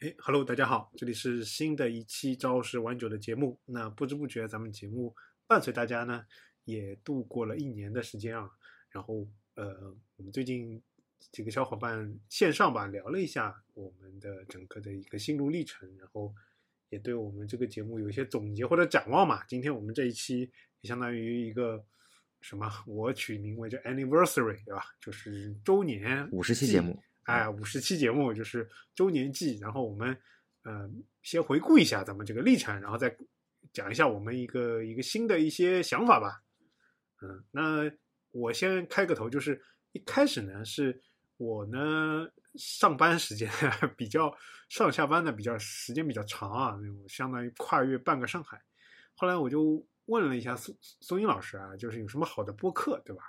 [0.00, 3.58] 哎，Hello，大家好，这里是新的一期朝十晚九的节目。
[3.64, 6.26] 那不知不觉，咱们节目伴随大家呢，
[6.64, 8.50] 也度过了一年的时间啊。
[8.90, 10.82] 然后，呃，我们最近
[11.32, 16.34] 几个小伙伴线上吧聊了一下我们的整个的一个心路历程，然后
[16.90, 19.42] 也对我们这个节目有一些总结或者展望嘛。
[19.44, 20.40] 今天我们这一期
[20.82, 21.82] 也相当于一个
[22.42, 22.70] 什么？
[22.86, 24.84] 我取名为叫 Anniversary，对吧？
[25.00, 27.02] 就是周年五十期节目。
[27.26, 30.16] 哎，五十期节目就是周年季，然后我们
[30.62, 30.88] 呃
[31.22, 33.16] 先回顾一下咱们这个历程，然后再
[33.72, 36.40] 讲一下我们一个一个新的一些想法吧。
[37.20, 37.90] 嗯，那
[38.30, 41.02] 我先开个头，就是一开始呢是
[41.36, 43.50] 我呢上班时间
[43.98, 44.32] 比较
[44.68, 48.62] 上下班呢比较时间比较长啊，那种相当于跨越半个上海。
[49.16, 53.24] 后来我就问了一下宋宋英老师啊，就是有什么好的播客，对吧？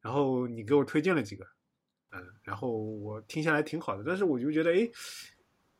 [0.00, 1.46] 然后你给我推荐了几个。
[2.10, 4.90] 嗯，然后我听下来挺好的，但是我就觉得，哎，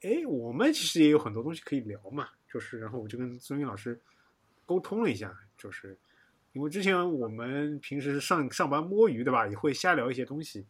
[0.03, 4.01] 哎，我们其实也有很多东西可以聊嘛，就是，然后我就跟孙云老师
[4.67, 5.99] 沟通了一下，就是
[6.53, 10.67] 因为之前我们平时上上班摸鱼，对吧，也会瞎聊一些东西，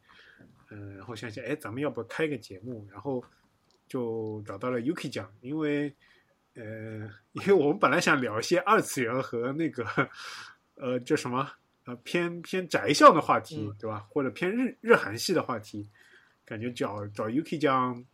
[0.71, 3.25] 嗯，然后想想，哎，咱们要不开个节目，然后
[3.89, 5.93] 就找到了 UK 讲，因为，
[6.55, 9.85] 呃，因为我们本来想聊一些二次元和那个，
[10.77, 11.51] 呃，叫什么？
[11.89, 14.07] 呃，偏偏宅向的话题，对吧？
[14.11, 15.89] 或者偏日日韩系的话题，
[16.45, 18.05] 感觉找找 UK 讲，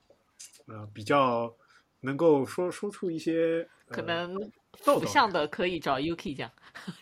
[0.66, 1.52] 呃，比较
[1.98, 4.32] 能够说说出一些可能
[4.84, 6.48] 不像的，可以找 UK 讲，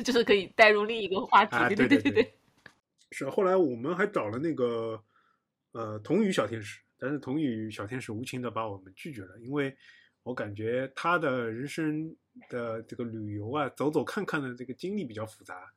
[0.03, 1.75] 就是可以带入另一个话题。
[1.75, 2.35] 对对对对，
[3.11, 3.29] 是。
[3.29, 4.99] 后来我们还找了那个
[5.73, 9.77] 呃童宇小天使，但是童宇小天使无情的把我们拒绝了，因为
[10.23, 12.17] 我感觉他的人生
[12.49, 15.71] 的这个旅游啊，走走看看的这个经历比较复杂。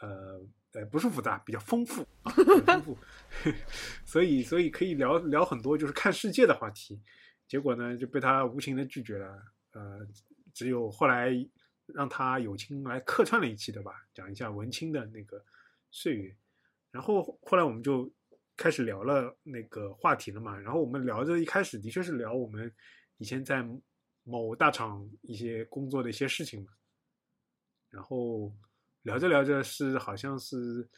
[0.00, 0.40] 呃，
[0.72, 2.06] 呃，不是复杂，比较丰富，
[2.64, 2.96] 丰富，
[4.06, 7.00] 所以，所以可以聊聊很多就是看世界的话题。
[7.46, 9.26] 结果呢，就被他无情的拒绝了。
[9.72, 10.06] 呃，
[10.54, 11.30] 只有后来
[11.86, 13.92] 让他友情来客串了一期，对吧？
[14.14, 15.44] 讲一下文青的那个
[15.90, 16.34] 岁月。
[16.90, 18.10] 然后后来我们就
[18.56, 20.58] 开始聊了那个话题了嘛。
[20.58, 22.72] 然后我们聊着一开始的确是聊我们
[23.18, 23.62] 以前在
[24.22, 26.72] 某大厂一些工作的一些事情嘛。
[27.90, 28.50] 然后。
[29.02, 30.88] 聊着聊着是好像是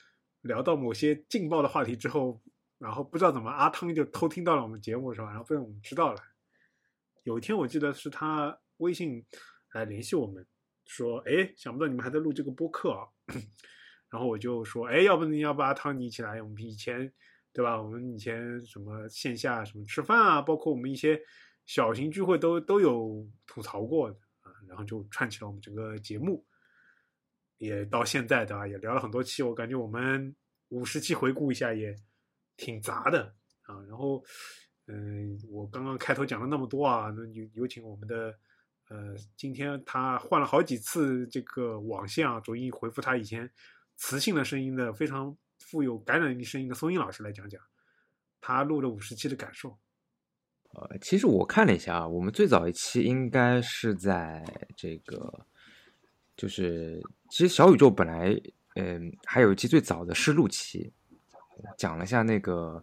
[0.42, 2.42] 聊到某些劲爆的话题之后，
[2.78, 5.28] 然后不知道怎么阿汤就偷听到了我们节目是吧？
[5.28, 6.20] 然后被我们知道了。
[7.22, 9.24] 有一天我记得是他微信
[9.74, 10.44] 来联系我们，
[10.86, 13.06] 说：“哎，想不到你们还在录这个播客啊。
[14.10, 16.42] ”然后我就说：“哎，要不你要不阿汤你一起来？
[16.42, 17.12] 我们以前
[17.52, 17.80] 对吧？
[17.80, 21.22] 我们以前什么线下什么吃饭啊，包括我们一些
[21.64, 26.44] 小型聚会都都有吐槽过的啊。”然后就串起了我们整个节目。
[27.62, 28.66] 也到现在对吧？
[28.66, 30.34] 也聊了很多期，我感觉我们
[30.70, 31.94] 五十期回顾一下也
[32.56, 33.80] 挺杂的啊。
[33.88, 34.20] 然后，
[34.88, 38.36] 嗯，我刚刚开头讲了那么多啊，那有有请我们的
[38.88, 43.48] 呃，今天他换了好几次这个网线啊，逐一回复他以前
[43.94, 47.62] 磁性的声音的非常富有感染力声音的松音老师来讲讲
[48.40, 49.78] 他录了五十期的感受。
[50.72, 54.44] 呃，其实我看了一下啊，我们最早一期应该是在
[54.76, 55.46] 这个。
[56.36, 57.00] 就是，
[57.30, 58.34] 其实小宇宙本来，
[58.76, 60.92] 嗯，还有一期最早的试录期，
[61.76, 62.82] 讲了下那个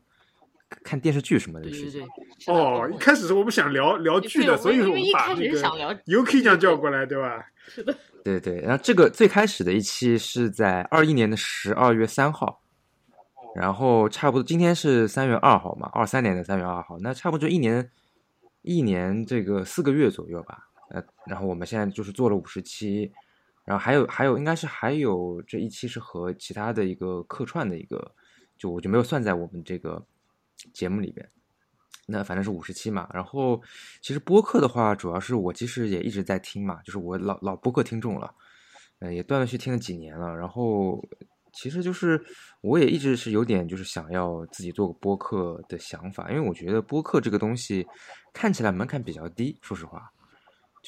[0.83, 2.07] 看电视剧什么的事情。
[2.47, 7.43] 哦，一开始是我们想聊聊剧的，所以我们把那个 UK 酱叫过来，对吧？
[7.67, 7.95] 是的。
[8.23, 12.61] 对对，然后这个最开始的一期是在二一年的十二月三号，
[13.55, 17.89] 然后差不多今天是三月二号嘛，二三年的三月二号，那差不多就一年
[18.61, 20.67] 一年这个四个月左右吧。
[20.91, 23.11] 呃，然后我们现在就是做了五十期。
[23.69, 28.15] 然后还有还有，应该是还有这一期是和其他的一个客串的一个，
[28.57, 30.03] 就我就没有算在我们这个
[30.73, 31.29] 节目里边。
[32.07, 33.07] 那反正是五十期嘛。
[33.13, 33.61] 然后
[34.01, 38.33] 其实播客的话，主要是我其实也一直在听嘛，就是我老老播客听众了，
[38.97, 40.35] 呃，也断断续听了几年了。
[40.35, 40.99] 然后
[41.53, 42.19] 其实就是
[42.61, 47.85] 我也一直是有点就是想要自己做个播客的想法，因为我觉得播客这个东西
[48.33, 50.11] 看起来门槛比较低，说实话。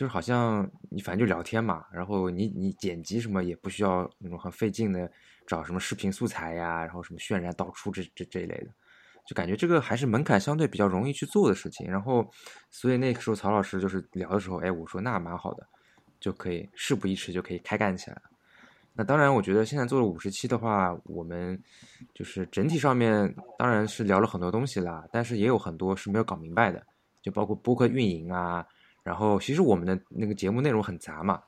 [0.01, 5.07] 就是好像你反正就聊天嘛，然后你你剪辑什么也不需要那种很费劲的
[5.45, 8.67] 找什么视频素材呀，然后什么渲染导出这这这一类的，
[9.27, 11.87] 就感觉这个还是门槛相对比较容易去做的事情。
[11.87, 12.27] 然后，
[12.71, 15.67] 所以那个时候曹老师就是聊的时候，哎，我说那蛮好的，
[16.19, 18.23] 就可以事不宜迟就可以开干起来了。
[18.95, 21.61] 那当然，我觉得现在做了五十期的话，我们
[22.11, 26.83] 就是整体上面当然是聊了很多东西啦，但是也有很多是没有搞明白的，
[27.21, 28.65] 就包括播客运营啊。
[29.03, 31.41] 然后，其实我们的那个节目内容很杂嘛，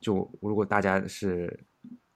[0.00, 1.64] 就如果大家是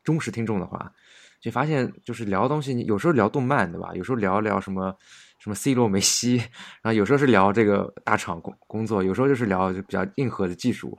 [0.02, 0.92] 忠实听众的话，
[1.40, 3.92] 就发现就是聊东西，有时候聊动漫，对吧？
[3.94, 4.96] 有时候聊聊什么
[5.38, 10.98] 什么 C 罗、梅西，然后有时候是聊这个大厂工工作，有时候就是聊就比较硬核的技术。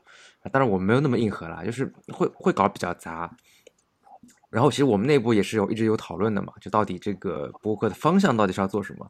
[0.51, 3.33] 当然我们没有那么硬核啦，就是会会搞比较杂。
[4.49, 9.09] 然后其实我们内部也是有一直有讨论的嘛，就到底这个播客的方向到底是要做什么？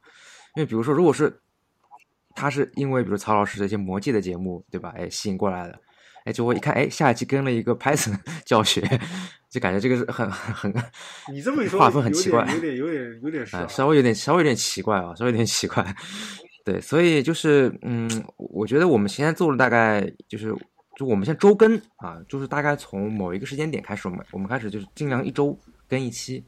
[0.56, 1.42] 因为比如说，如果是
[2.36, 4.94] 他是因为比如曹老师的一些魔戒的节目，对吧？
[4.98, 5.80] 哎，吸引过来的，
[6.26, 8.82] 哎，结果一看，哎，下一期跟了一个 Python 教学。
[9.54, 10.74] 就感觉这个是很 很，
[11.32, 15.86] 你这么一说，划分很奇怪，有点有点有点啊，稍微有点稍微有点奇怪啊，稍微有点奇怪。
[16.66, 20.52] 对，所以就是嗯，我觉得我们现在做了大概就是
[20.98, 25.56] 就我们现在周更啊，就是大概从某一个时间点开始，我们我们开始就是尽量一周
[25.90, 26.44] 更一期，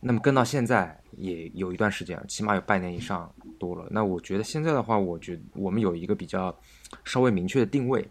[0.00, 3.86] 那么更到现在也有一段时间，起码有半年以上多了。
[3.90, 6.56] 那我觉得现在的话，我觉得我们有一个比较
[7.04, 8.06] 稍微明确的定位，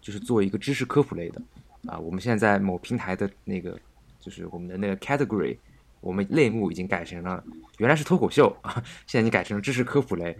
[0.00, 1.42] 就是做一个知识科普类的。
[1.86, 3.78] 啊，我们现在在某平台的那个，
[4.18, 5.56] 就是我们的那个 category，
[6.00, 7.44] 我们类目已经改成了，
[7.76, 10.34] 原来是脱口秀啊， 现在已经改成了知识科普类，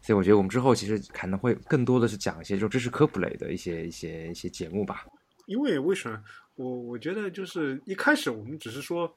[0.00, 5.04] 所以我觉得我们之后其实可能会更多的是讲一些就知识科普类的一些一些一些节目吧。
[5.46, 6.22] 因为为什么？
[6.56, 9.14] 我我觉得就是一开始我们只是说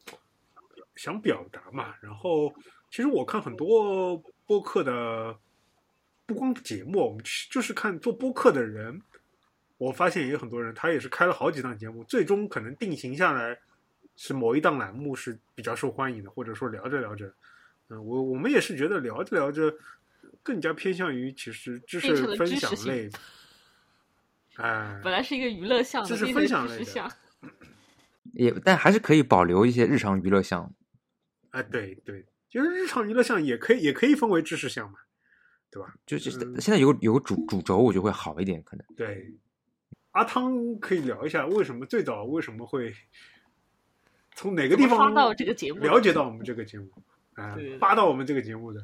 [0.95, 2.53] 想表达嘛，然后
[2.91, 4.15] 其实我看很多
[4.45, 5.38] 播客的，
[6.25, 9.01] 不光节目，我们就是看做播客的人。
[9.77, 13.57] 我发现也有很多人，他也是开了好几档节目，最终可能定型下来
[14.18, 17.33] 是某一档栏目是比较受欢迎的，或者说聊着聊着，
[17.88, 19.74] 嗯，我我们也是觉得聊着聊着
[20.44, 23.09] 更加偏向于其实知识分享类，
[24.57, 27.09] 哎，本来是一个娱乐项，知识分享类的，
[28.33, 30.74] 也但还是可以保留一些日常娱乐项，
[31.50, 35.00] 啊，对对，就是日常娱乐项也可以也可以分为知识项嘛，
[35.69, 35.94] 对吧？
[36.06, 39.36] 就是现在有有个主主轴，我觉得会好一点，可能对。
[40.12, 42.91] 阿汤可以聊一下，为什么最早为什么会
[44.33, 46.89] 从哪个地方到这个节目了解到我们这个节目
[47.33, 47.56] 啊？
[47.80, 48.83] 发到我们这个节目的，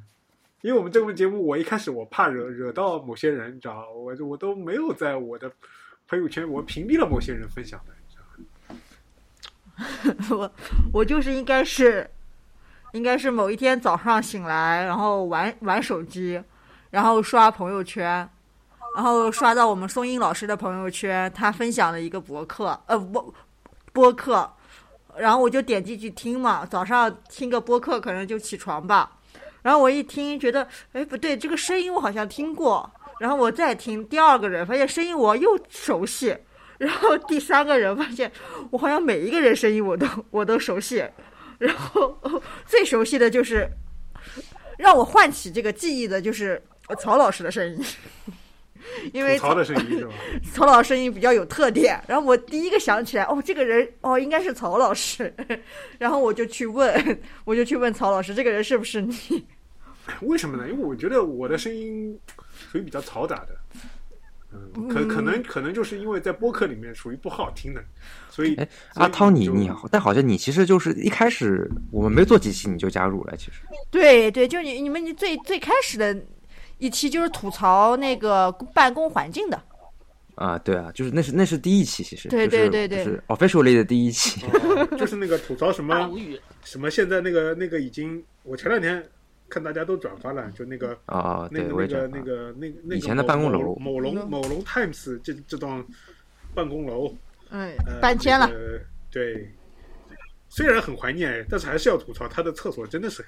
[0.61, 5.51] 因为我们这个节目，我一开始我怕惹惹到某些人，你知道我我都没有在我的
[6.07, 7.94] 朋友圈，我屏蔽了某些人分享的，
[10.31, 10.51] 我
[10.93, 12.09] 我就是应该是
[12.93, 16.41] 应该是某一天早上醒来，然后玩玩手机，
[16.89, 18.27] 然后刷朋友圈。
[18.95, 23.33] 然后刷到我们松英老师的朋友圈，他分享了一个博客，呃，播
[23.91, 24.49] 播客，
[25.17, 26.65] 然后我就点进去听嘛。
[26.65, 29.11] 早上听个播客，可能就起床吧。
[29.61, 32.89] 然后我一听，觉得，哎，不对，这个声音我好像听过。
[33.19, 36.37] 然后我再听第二个人，发现声音我又熟悉。
[36.77, 38.31] 然后第三个人发现，
[38.71, 41.03] 我好像每一个人声音我都我都熟悉。
[41.57, 42.19] 然后
[42.65, 43.69] 最熟悉的就是
[44.77, 46.61] 让我唤起这个记忆的，就是
[46.99, 47.83] 曹老师的声音。
[49.13, 50.13] 因为曹的声音是吧？
[50.53, 55.33] 曹老师声音比较有特点，然后我第一个想起来，哦，这个人哦，应该是曹老师，
[55.97, 59.15] 然后我就去问，我就去问曹老师，这个人是不是你？
[60.21, 60.69] 为什么呢？
[60.69, 62.19] 因为我觉得我的声音
[62.71, 63.81] 属于比较嘈杂的，嗯，
[64.89, 67.83] 可可能可能就是因为在播客里面属于不好听的，
[68.29, 73.61] 所以哎，阿涛你你好，但好像你其实就是一开始我们没做几期你就加入了，其实。
[73.89, 76.15] 对对，就你你们你最最开始的。
[76.77, 79.63] 一期就是吐槽那个办公环境的，
[80.35, 84.41] 啊，对啊，就是那是那是第一期，其实对对对对，是 officially 的第一期，
[84.97, 86.11] 就是那个吐槽什么
[86.65, 89.01] 什么，现在那个那个已经，我前两天
[89.49, 95.85] 看大家都转发了，就那个啊，那个那个那个那那以前的办公楼，某龙某龙 Times 这这栋
[96.53, 97.15] 办公楼，
[97.49, 98.49] 哎，搬迁了，
[99.11, 99.51] 对，
[100.49, 103.23] 虽然很怀念，但是还是要吐槽他的厕所真的是，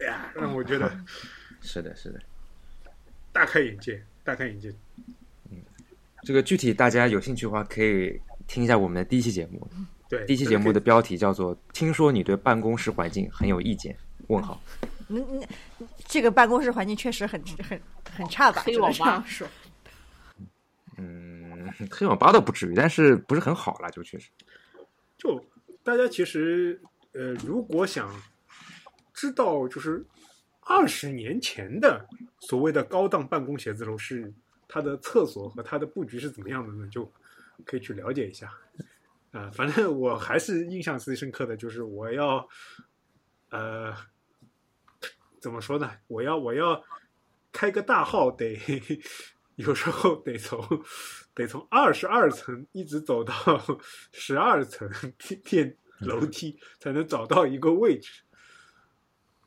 [0.00, 0.90] 哎呀，让我觉得
[1.62, 2.20] 是的，是的。
[3.32, 4.68] 大开眼界，大开眼界。
[5.50, 5.56] 嗯，
[6.22, 9.66] 这个具体大家有兴趣的话，可以听一下我们的第一期节目。
[10.10, 13.96] 对，第一期节目的标题叫做“听说你对办公室环境很有意见？”
[14.32, 14.60] 问号。
[15.08, 15.48] 嗯嗯，
[16.06, 18.62] 这个办公室环境确实很很很差吧？
[18.64, 19.46] 黑网吧说。
[20.96, 24.30] 嗯，黑网吧倒不至于，但是不是很好了，就确实。
[25.16, 25.44] 就
[25.82, 26.80] 大家其实
[27.12, 28.10] 呃，如果想
[29.12, 30.04] 知道，就是。
[30.64, 32.06] 二十年前的
[32.38, 34.32] 所谓的高档办公写字楼是
[34.68, 36.88] 它的厕所和它的布局是怎么样的呢？
[36.88, 37.10] 就
[37.64, 38.48] 可以去了解一下。
[39.32, 42.48] 啊，反正我还是印象最深刻的就是我要，
[43.50, 43.92] 呃，
[45.42, 45.90] 怎么说呢？
[46.06, 46.80] 我要我要
[47.52, 48.56] 开个大号，得
[49.56, 50.64] 有时候得从
[51.34, 53.34] 得从二十二层一直走到
[54.12, 54.88] 十二层
[55.44, 58.22] 电楼梯才能找到一个位置。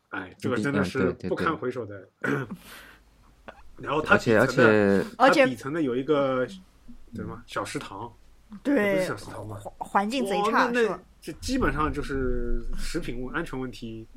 [0.10, 2.08] 哎，这个真的是不堪回首的。
[3.78, 6.46] 然后它底层的，而且底层的有一个
[7.14, 8.14] 什么小食堂，
[8.64, 11.00] 对，小食堂嘛，环境贼差，是吧？
[11.22, 14.08] 这基本上就是食品问安全问题，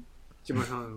[0.42, 0.92] 基本上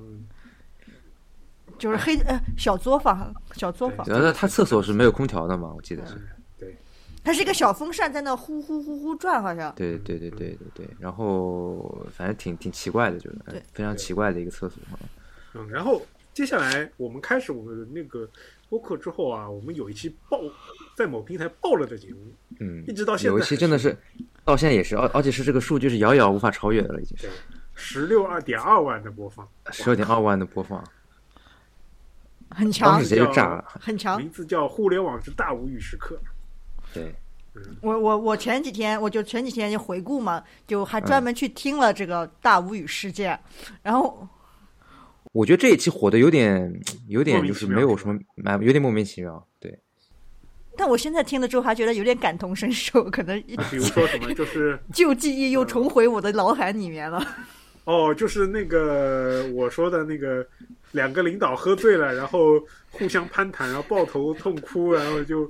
[1.77, 6.15] 就是黑呃小作坊，小作坊对，然后他厕所是没有空调的嘛，我记得是。
[6.15, 6.77] 嗯对，
[7.23, 9.73] 它是一个小风扇在那呼呼呼呼转，好像。
[9.75, 13.37] 对对对对对对，然后反正挺挺奇怪的，就是
[13.73, 14.79] 非常奇怪的一个厕所。
[15.53, 16.01] 嗯，然后
[16.33, 18.29] 接下来我们开始我们的那个
[18.69, 20.39] 播客之后啊，我们有一期爆
[20.95, 23.97] 在某平台爆了的节目，嗯一直到现在有一期真的是
[24.45, 27.29] 到现在也是，而而且是这个数据是遥遥无法超越的了，已经是
[27.73, 30.89] 十六二点二万的播放，十六点二万的播放，当
[32.51, 33.65] 很强时，直接就炸了。
[33.79, 34.17] 很强。
[34.20, 36.15] 名字叫《互联网之大无语时刻》。
[36.93, 37.13] 对，
[37.81, 43.39] 我我我前几天我就前几天就回顾嘛，就还嗯专门去听了这个大无语事件，
[43.81, 44.27] 然后
[45.31, 49.48] 我觉得这一期火的有点有点就是没有什么蛮有点莫名其妙。
[49.60, 49.79] 对，
[50.75, 57.25] 但我现在听了之后还觉得有点感同身受，可能一比如说什么，就是 旧记忆又重回我的脑海里面了。
[57.86, 60.46] 哦，就是那个我说的那个
[60.91, 65.50] 两个领导喝醉了，然后互相攀谈，然后抱头痛哭，然后就，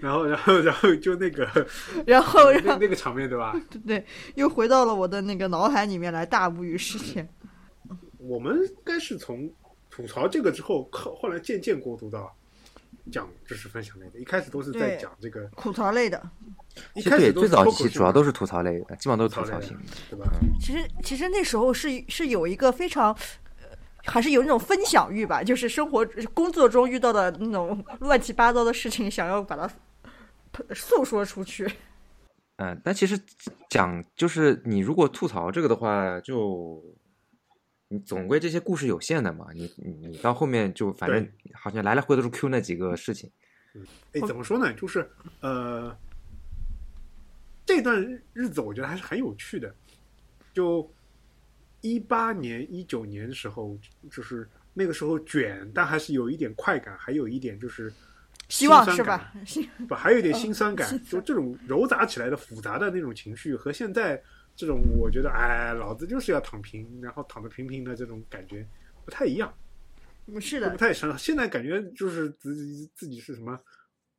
[0.00, 1.44] 然后 然后然后就那个
[2.06, 3.58] 然后然后那那个场面对吧？
[3.86, 7.26] 对，又回到了我的那个脑海里面来，大无语事件。
[8.18, 9.50] 我们应该是从
[9.90, 12.34] 吐槽这个之后，后后来渐渐过渡到
[13.10, 14.18] 讲知识分享类的。
[14.18, 16.22] 一开始都是在讲这个，吐槽类的，
[16.94, 19.82] 一其实对开始最早期主要都是吐槽类的，基本上都是吐槽型的。
[20.10, 20.26] 对吧？
[20.60, 23.16] 其实其实那时候是是有一个非常。
[24.06, 29.68] 呃还是有那种分享欲吧，就是生活工作中遇到的那种乱七八糟的事情，想要把它
[30.74, 31.70] 诉说出去。
[32.56, 33.18] 嗯，但其实
[33.68, 36.80] 讲就是你如果吐槽这个的话，就
[37.88, 43.30] 你总归这些故事有限的嘛，你你你到后面就反正好像来来回回都是 Q 那几个事情。
[44.12, 44.72] 哎，怎么说呢？
[44.74, 45.96] 就是呃，
[47.66, 48.00] 这段
[48.32, 49.74] 日子我觉得还是很有趣的。
[50.52, 50.88] 就
[51.84, 53.78] 一八年、一九年的时候，
[54.10, 57.92] 就是那个时候卷，但还是有一点快感，还有一点就是
[58.48, 59.34] 希望是吧？
[59.86, 64.18] 不，还有一点心酸感心，就这种糅杂起来的复杂的那种情绪，和现在
[64.56, 68.66] 这种我觉得，哎，老子就是要躺平，然后躺得平平的这种感觉
[69.04, 69.52] 不太一样。
[70.40, 71.18] 是的不，太深。
[71.18, 73.60] 现在感觉就是自己自己是什么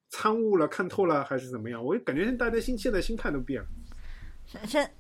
[0.09, 1.83] 参悟了、看透了，还是怎么样？
[1.83, 3.67] 我感觉大家心现在心态都变了。
[4.67, 4.91] 现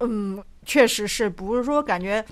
[0.00, 2.24] 嗯，确实是，不是说感觉，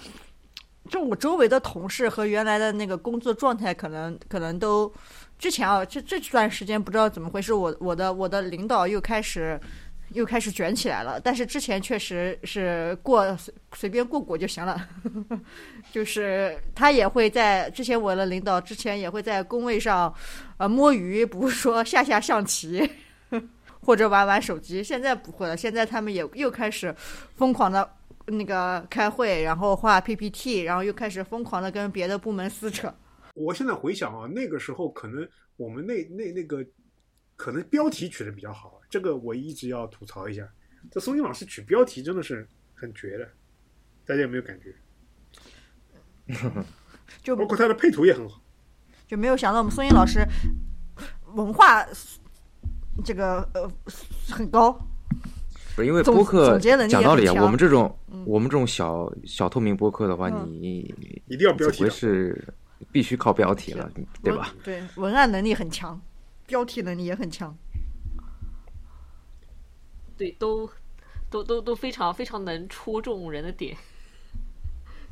[0.89, 4.93] 就我周围的同事和原来的那个工作状态，可能可能都
[5.39, 9.61] 之前啊，这这段时间不知道怎么回事，我我的我的领导又开始
[10.15, 15.41] 又开始卷起来了，但是之前确实是过随随便过过就行了呵呵，
[15.93, 20.13] 就是他也会在之前我的领导之前也会在工位上
[20.57, 22.91] 呃摸鱼，不是说下下象棋。
[23.89, 25.57] 或者玩玩手机，现在不会了。
[25.57, 26.95] 现在他们也又开始
[27.37, 27.91] 疯狂的
[28.27, 32.95] 那个开会，然后画 PPT，然后又开始疯狂的跟别的部门撕扯。
[33.33, 35.27] 我现在回想啊，那个时候可能
[35.57, 36.63] 我们那那那个
[37.35, 40.47] 可能标题取的比较好，这个我一直要吐槽一下。
[40.91, 43.27] 这松英老师取标题真的是很绝的，
[44.05, 44.75] 大家有没有感觉？
[47.25, 48.39] 就包括他的配图也很好。
[49.07, 50.23] 就没有想到我们宋英老师
[51.33, 51.89] 文化
[53.05, 53.71] 这个呃
[54.29, 54.73] 很高，
[55.75, 60.95] 不是因为播客讲道理啊，我们这种嗯我们这种小小透明播客的话，嗯你
[61.27, 62.53] 一定要标题是
[62.91, 63.91] 必须靠标题了，
[64.23, 64.55] 对吧？
[64.65, 66.01] 对，文案能力很强，
[66.47, 67.57] 标题能力也很强。
[70.17, 70.69] 对，都
[71.31, 73.77] 都都都非常非常能戳中人的点。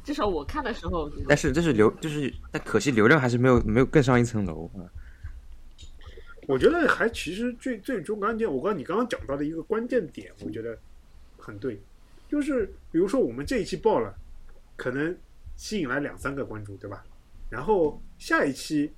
[0.02, 4.82] 至少我看的时候，但是这是流，就是但可惜流量还是没有没有更上一层楼啊。
[6.46, 10.78] 我觉得还其实最最终关键，我刚你刚刚讲到的一个关键点，我觉得
[11.36, 11.80] 很对，
[12.28, 14.14] 就是比如说我们这一期爆了，
[14.76, 15.16] 可能
[15.56, 17.04] 吸引来两三个关注，对吧？
[17.50, 18.92] 然后下一期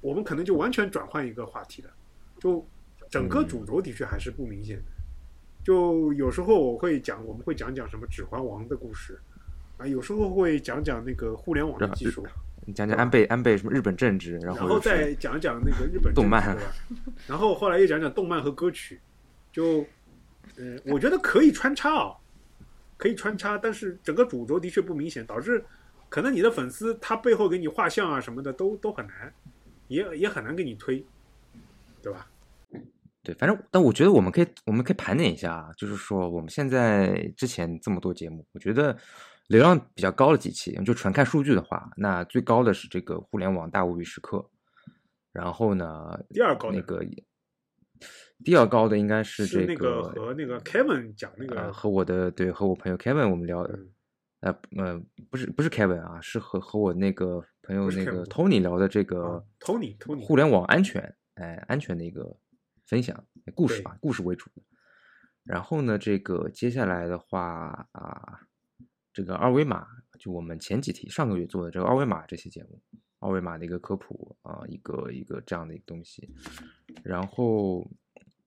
[0.00, 1.90] 我们可能就完全转换一个话题了，
[2.38, 2.66] 就
[3.08, 4.84] 整个主轴的确还是不明显的。
[5.62, 9.20] 就有时候我会讲，我们会讲讲什么《指环王》的故事
[9.76, 12.26] 啊，有时候会讲讲那个互联网的技术，
[12.70, 16.56] 你讲讲安倍安倍什么日本政治，然然后后又是再讲讲那个日本动漫？
[17.26, 19.00] 然后后来又讲讲动漫和歌曲，
[19.52, 19.84] 就，
[20.56, 22.14] 嗯、我觉得可以穿插啊，
[22.96, 25.62] 可以穿插，但是整个主轴的确不明显，导致
[26.08, 29.32] 可能你的粉丝他背后给你画像啊什么的都都很难，
[29.88, 31.04] 也也很难给你推，
[32.00, 32.26] 对吧？
[33.22, 38.96] 对，反正但我觉得我们可以我们可以盘点一下啊，就是说我们现在之前这么多节目，我觉得
[39.50, 44.48] 流量比较高的几期，就纯看数据的话，那最高的是这个互联网大无语时刻，
[45.32, 47.04] 然后呢，第二高的那个
[48.44, 53.90] 第二高的应该是这那个和那个 Kevin 讲那呃个，和我的对和我朋友 Kevin 我们聊的嗯
[54.42, 62.36] 呃呃，不是不是 Kevin 啊，是和和我那个朋友那个 Tony 聊的这个啊，Tony Tony 互联网安全，哎，安全的一个
[62.86, 63.22] 分享
[63.56, 64.62] 故事吧，故事为主的。
[65.42, 68.40] 然后呢，这个接下来的话啊，
[69.12, 69.86] 这个二维码，
[70.18, 72.80] 就我们前几题上个月做的这个二维码这期节目，
[73.18, 76.28] 二维码的一个科普啊，一个一个这样的一个东西。
[77.02, 77.86] 然后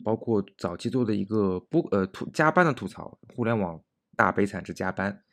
[0.04, 3.82] 包括早期做的一个播呃吐加班的吐槽，互联网
[4.16, 5.24] 大悲惨之加班，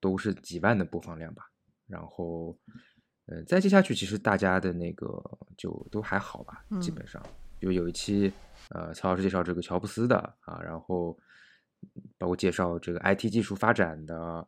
[0.00, 1.50] 都是几万的播放量吧。
[1.86, 2.58] 然后，
[3.26, 5.22] 呃，再接下去，其实大家的那个
[5.56, 7.22] 就都还好吧，基嗯本上。
[7.58, 8.30] 就有一期，
[8.70, 11.18] 呃，曹老师介绍这个乔布斯的啊，然后
[12.18, 14.46] 包括介绍这个 IT 技术发展的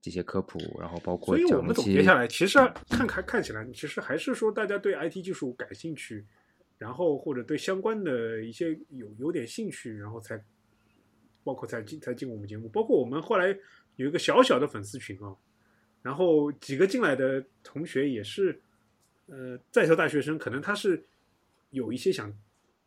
[0.00, 6.24] 这些科普，然后包括所以我们总结下来，其实看看看起来，其实还是说大家对 IT 技术感兴趣，
[6.78, 10.42] 然后或者对相关的一些有有点兴趣，然后才
[11.44, 13.56] 包括才进才进我们节目，包括我们后来
[13.96, 15.36] 有一个小小的粉丝群啊，
[16.02, 18.60] 然后几个进来的同学也是，
[19.26, 21.04] 呃，在校大学生，可能他是
[21.70, 22.32] 有一些想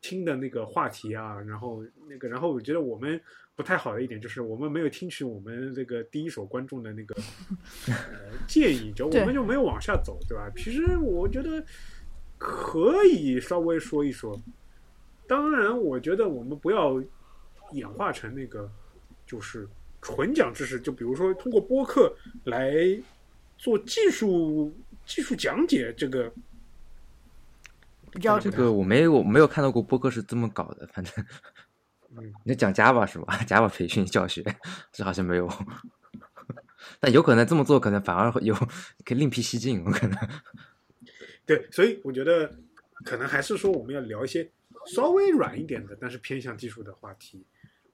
[0.05, 3.19] 听的那个话题啊，然后那个，然后我觉得我们
[3.55, 7.15] 不太好的一点就是我们没有听取我们这个第一手观众的那个
[7.88, 7.95] 呃
[8.47, 10.47] 建议，就我们就没有往下走，对吧？
[10.55, 11.65] 其实我觉得
[12.38, 14.39] 可以稍微说一说，
[15.25, 17.01] 当然，我觉得我们不要
[17.71, 18.69] 演化成那个
[19.25, 19.67] 就是
[20.03, 22.75] 纯讲知识，就比如说通过播客来
[23.57, 24.71] 做技术
[25.03, 26.31] 技术讲解，这个
[28.41, 31.25] 这个我没有我没有看到过播客是这么搞的，反正
[32.17, 34.43] 嗯你在讲 Java 是吧？Java 培训教学，
[34.91, 35.50] 这好像没有。
[37.00, 40.17] 但有可能这么做，可能反而有可以另辟蹊径，有可能。
[41.45, 42.55] 对，所以我觉得
[43.03, 44.50] 可能还是说我们要聊一些
[44.86, 47.45] 稍微软一点的，但是偏向技术的话题，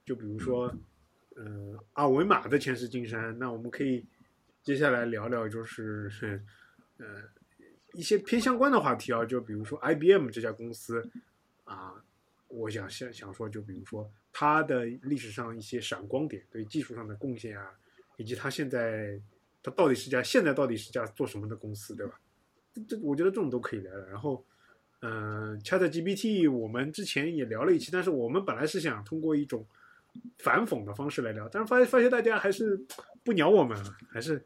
[0.04, 0.72] 就比如说，
[1.36, 3.38] 呃，二维码的前世今生。
[3.38, 4.04] 那我们可以
[4.62, 6.44] 接下来聊聊，就是是
[6.98, 7.06] 呃
[7.94, 11.06] 一些偏相关的话题啊，就比如说 IBM 这家公司
[11.64, 11.94] 啊，
[12.48, 17.70] 我想想想说，就比如说它的历史上一些闪光点，对技术上的贡献啊，
[18.16, 19.20] 以及它现在
[19.62, 22.18] 它到底是家现在到底是家做什么的公司，对吧？
[22.74, 24.06] 这这我觉得这种都可以聊聊。
[24.06, 24.44] 然后，
[25.00, 29.66] 嗯、c h a t GPT 我们之前也聊了一期，但是我们本来是想通过一种
[30.38, 32.80] 反讽的方式来聊，但是发现发现大家还是
[33.22, 34.42] 不鸟我们了，还是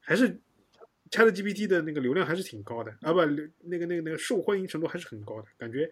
[0.00, 0.40] 还是
[1.14, 3.20] Chat GPT 的那个流量还是挺高的啊，不，
[3.62, 5.88] 那个那个那个受欢迎程度还是很高的，感觉。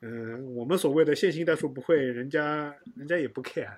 [0.00, 3.70] 嗯，我们所谓的线性代数不会，人家人家也不 care。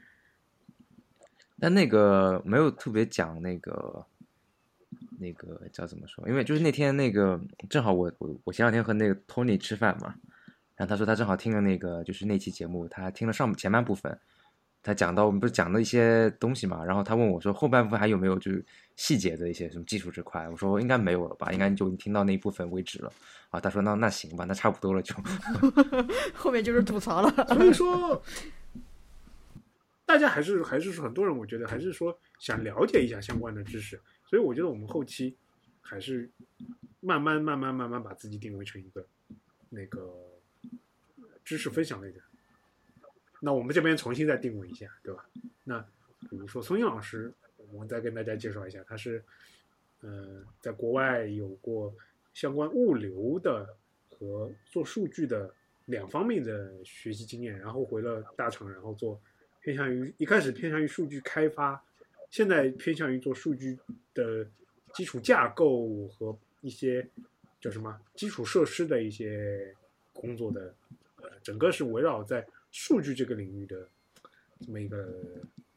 [1.58, 4.04] 但那个没有特别讲那个
[5.18, 6.28] 那个叫怎么说？
[6.28, 10.14] 因为就是那天那个正好我我我前两天和那个 Tony 吃饭嘛，
[10.76, 14.18] 然后他说他正好听了那个就是那期节目，他听了上前半部分，
[14.82, 18.64] 他讲到我们不是讲了一些东西嘛，然后他问我说后半部分还有没有就是
[18.96, 23.12] 细节的一些什么技术这块，我说应该没有了吧，应该就听到那一部分为止了
[23.50, 23.60] 啊。
[23.60, 25.14] 他说那那行吧，那差不多了就。
[26.32, 27.30] 后面就是吐槽了。
[27.54, 28.22] 所以说，
[30.06, 35.36] 大家还是还是说很多人，我觉得还是说想了解一下相关的知识，所以我觉得我们后期
[35.80, 36.30] 还是
[37.00, 39.06] 慢慢慢慢慢慢把自己定位成一个
[39.68, 40.14] 那个
[41.44, 42.20] 知识分享类的。
[43.40, 45.24] 那我们这边重新再定位一下，对吧？
[45.64, 45.78] 那
[46.28, 47.32] 比如说松英老师，
[47.72, 49.22] 我们再跟大家介绍一下，他是
[50.00, 51.94] 呃在国外有过
[52.34, 53.68] 相关物流的
[54.10, 55.52] 和做数据的
[55.84, 59.20] 两方面的学习经验，然后回了大厂，然后做
[59.60, 61.80] 偏向于一开始偏向于数据开发，
[62.30, 63.78] 现在偏向于做数据
[64.14, 64.44] 的
[64.94, 67.08] 基础架构和一些
[67.60, 69.74] 叫什么基础设施的一些
[70.12, 70.74] 工作的，
[71.22, 73.88] 呃，整个是围绕在数据这个领域的
[74.60, 75.24] 这么一个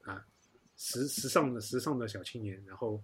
[0.04, 0.26] 啊
[0.78, 3.02] 时时尚的时尚的小青年，然后。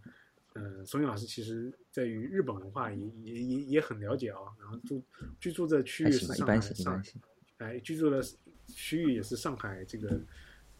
[0.59, 5.03] 嗯，松韵老师其实在于日本文化也也也也很了解啊、然后住
[5.39, 7.21] 居住的区域是上海上般行。
[7.59, 8.23] 哎，居住的
[8.65, 10.19] 区域也是上海这个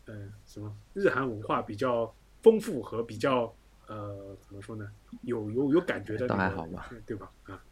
[0.06, 4.89] 呃什么日韩文化比较丰富和比较呃怎么说呢，
[5.22, 7.32] 有有有感觉的、那个，倒还好吧对吧？
[7.43, 7.63] 啊，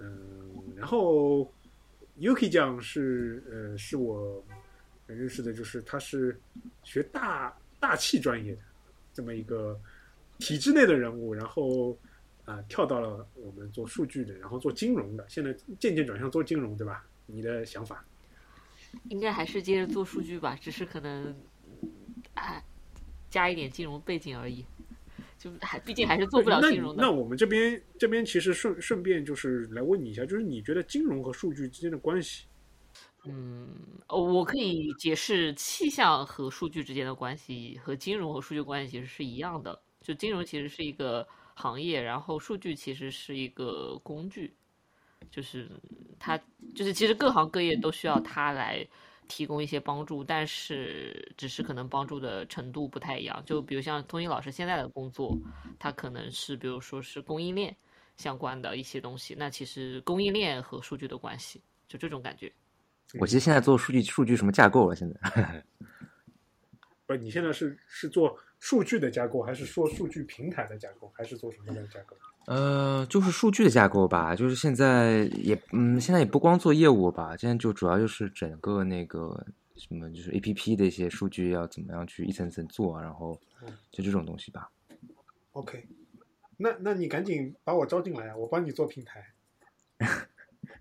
[0.00, 1.44] 嗯，然后
[2.18, 4.44] Yuki 酱是呃是我
[5.06, 6.40] 认识的，就是他是
[6.84, 8.62] 学大大气专业的
[9.12, 9.80] 这么一个
[10.38, 11.98] 体制内的人物，然后
[12.44, 17.06] 啊、跳到了我们做数据的，然后做金融的，现在渐渐转向做金融，对吧？
[17.26, 18.04] 你的想法？
[19.08, 21.34] 应该还是接着做数据吧，只是可能
[22.34, 22.62] 哎
[23.30, 24.66] 加一点金融背景而已，
[25.42, 27.02] 就还毕竟还是做不了金融的。
[27.02, 32.44] 那我们这边这边其实顺顺便就是来问你一下，就是你觉得金融和数据之间的关系？
[33.24, 33.68] 嗯，
[34.08, 39.80] 哦，我可以解释气象和数据之间的关系，和金融和数据关系其实是一样的。
[40.00, 44.54] 就金融其实是一个行业，然后数据其实是一个工具，
[45.30, 45.70] 就是
[46.18, 46.38] 它
[46.74, 48.86] 就是其实各行各业都需要它来
[49.34, 53.42] 提供一些帮助，但是只是可能帮助的程度不太一样。
[53.46, 55.34] 就比如像通英老师现在的工作，
[55.78, 57.74] 他可能是比如说是供应链
[58.18, 62.52] 相关的一些东西，那其实供应链和数据的关系，就这种感觉。
[63.18, 65.64] 我其实现在做数据数据什么架构了，现在
[67.06, 72.14] 不，你现在是是做数据的架构，还是说数据平台的架构，还是做什么样的架构？
[72.46, 83.40] 呃，就是数据的架构吧，就是现在也嗯，现在也不光做业务吧，现在就主要就是整个那个什么，就是 A P P 的一些数据要怎么样去一层层做，然后
[83.90, 84.68] 就这种东西吧。
[85.52, 85.86] OK，
[86.56, 89.24] 那那你赶紧把我招进来啊，我帮你做平台。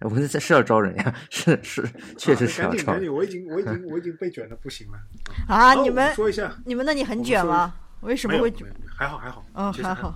[0.02, 1.84] 我们这是要招人呀，是是，
[2.18, 2.78] 确实啊是要招人。
[2.78, 4.98] 赶紧赶紧，我已经我已经我已经被卷的不行了。
[5.48, 7.76] 啊，你们说一下，你们那里很卷吗？
[8.02, 10.16] 为什，么会卷还好还好，嗯，还其实还好。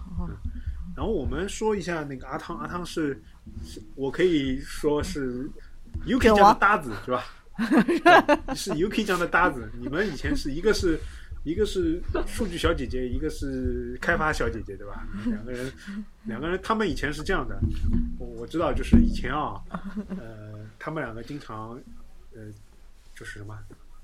[0.96, 3.22] 哦然后我们说一下那个阿汤，阿汤是，
[3.66, 5.50] 是我可以说是
[6.08, 7.26] UK 卷王酱的搭子是吧？
[8.56, 9.70] 是 UK 酱的搭子。
[9.78, 11.00] 你们以前是一个是
[11.44, 15.06] 一个是数据小姐姐，一个是开发小姐姐，对吧？
[15.26, 15.72] 两个人，
[16.24, 17.60] 两个人，他们以前是这样的。
[18.18, 19.62] 我我知道，就是以前啊，
[20.10, 21.72] 呃，他们两个经常，
[22.34, 22.42] 呃，
[23.14, 23.58] 就是什么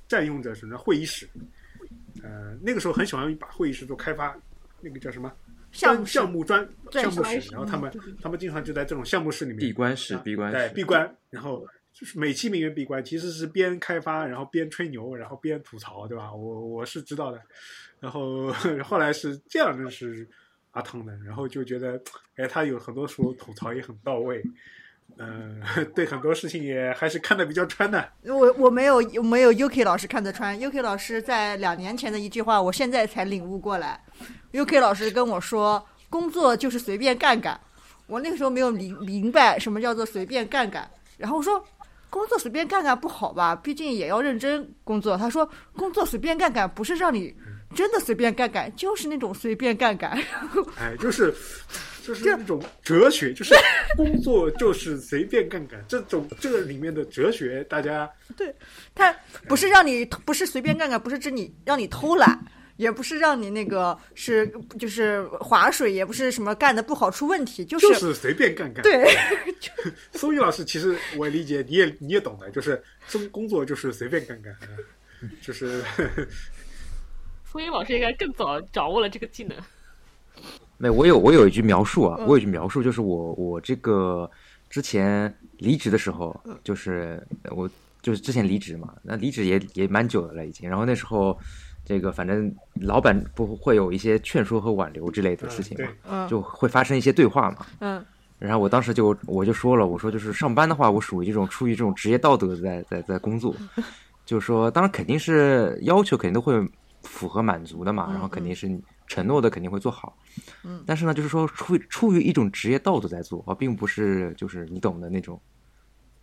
[0.08, 1.27] 占用着什么会议室，
[2.21, 4.36] 呃，那个时候很喜欢把会议室做开发，
[4.82, 5.32] 那个叫什么？
[5.72, 16.34] 项目项目专项目室，然后他们嗯对对他们经常就在这种项目室里面闭关室啊闭关室对闭关，然后就是美其名曰闭关，其实是边开发，然后边吹牛，然后边吐槽，对吧？
[16.34, 17.42] 我我是知道的，
[18.00, 18.52] 然后
[18.84, 20.28] 后来是这样认识
[20.72, 22.02] 阿汤的，然后就觉得，
[22.36, 24.42] 哎，他有很多时候吐槽也很到位，
[25.18, 25.62] 嗯、
[25.94, 34.02] 对很多事情也还是看得比较穿的，我我没有我没有 UK 老师看得穿，UK 老师在两年前的一句话，我现在才领悟过来。
[34.54, 37.60] UK 老师跟我说，工作就是随便干干。
[38.08, 41.64] 我那个时候没有明明白什么叫做随便干干，然后我说
[42.10, 45.18] 工作随便干干不好吧，毕竟也要认真工作。
[45.18, 47.34] 他说工作随便干干不是让你
[47.74, 50.12] 真的随便干干，就是那种随便干干。
[50.78, 51.34] 哎，就是
[52.06, 53.56] 就是那种哲学，就是
[53.96, 58.54] 工作就是随便干干，这种这个里面的哲学，大家对
[58.94, 59.16] 他
[59.48, 62.38] 不是让你不是随便干干，不是指你让你偷懒，
[62.82, 68.82] 也不是让你那个是就是划水，也不是什么干的不好出问题，就是、就是随便干干。
[68.82, 69.08] 对
[70.13, 74.52] 苏毅老师，其实我也理解，你也你也懂的，就是工工作就是随便干干，
[75.22, 75.84] 嗯就是
[77.46, 79.56] 风英老师应该更早掌握了这个技能。
[80.78, 84.28] 没，我有我有一句描述啊，嗯我有一句描述，就是我我这个
[84.72, 87.70] 之前离职的时候，嗯就是我
[88.02, 91.38] 就是之前离职嘛，那离职也也蛮久的了已经，然后那时候
[91.84, 96.28] 这个反正老板不会有一些劝说和挽留之类的事情嗯嘛，嗯。
[96.28, 97.65] 就会发生一些对话嘛。
[97.80, 98.06] 嗯。
[98.39, 103.56] 然后我当时就我就说了，我说就是上班的话，我属于这种出于这种职业道德在在在工作，
[104.26, 106.60] 就是说当然肯定是要求肯定都会
[107.04, 108.67] 符合满足的嘛，嗯然后肯定是
[109.08, 110.17] 承诺的肯定会做好，
[110.63, 110.84] 嗯。
[110.88, 115.39] 但是呢，就是说出于出于一种职业道德在做，而并不是就是你懂的那种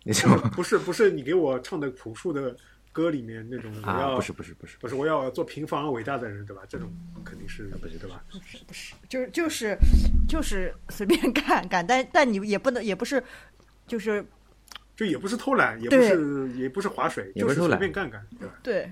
[0.03, 2.55] 那种不是不是你给我唱的朴树的
[2.91, 6.63] 歌里面那种我啊，要不是不是不是，不是我要做平凡而伟大的人，对吧？
[6.67, 6.91] 这种
[7.23, 8.23] 肯定是不是对吧？
[8.31, 9.77] 不是不是，就是就是
[10.27, 13.23] 就是随便干干，但但你也不能也不是
[13.87, 14.25] 就是
[14.95, 18.59] 就也不是偷懒，也不是也不是划水，就是随便干干，对吧？
[18.63, 18.91] 对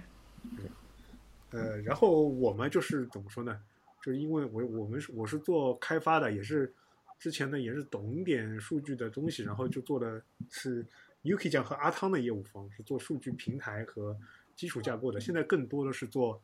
[1.51, 3.59] 呃，然后我们就是怎么说呢？
[4.03, 6.71] 就是因为我我们是我是做开发的，也是
[7.19, 10.85] 之前呢也是懂点数据的东西，然后就做的是
[11.27, 14.17] UK 酱和阿汤的业务方，是做数据平台和
[14.55, 15.19] 基础架构的。
[15.19, 16.41] 现在更多的是做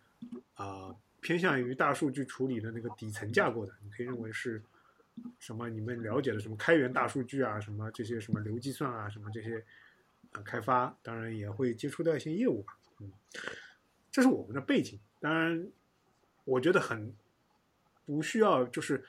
[0.55, 4.61] 啊、偏向于大数据处理的那个底层架构的，你可以认为是
[5.39, 5.69] 什么？
[5.69, 9.63] 你们了解的什么开源大数据啊，什么这些什么流计算啊，什么这些
[10.31, 13.11] 呃开发，当然也会接触到一些业务吧，嗯。
[14.11, 14.99] 这是我们的背景。
[15.19, 15.67] 当然，
[16.45, 17.11] 我觉得很
[18.05, 19.03] 不需要，就是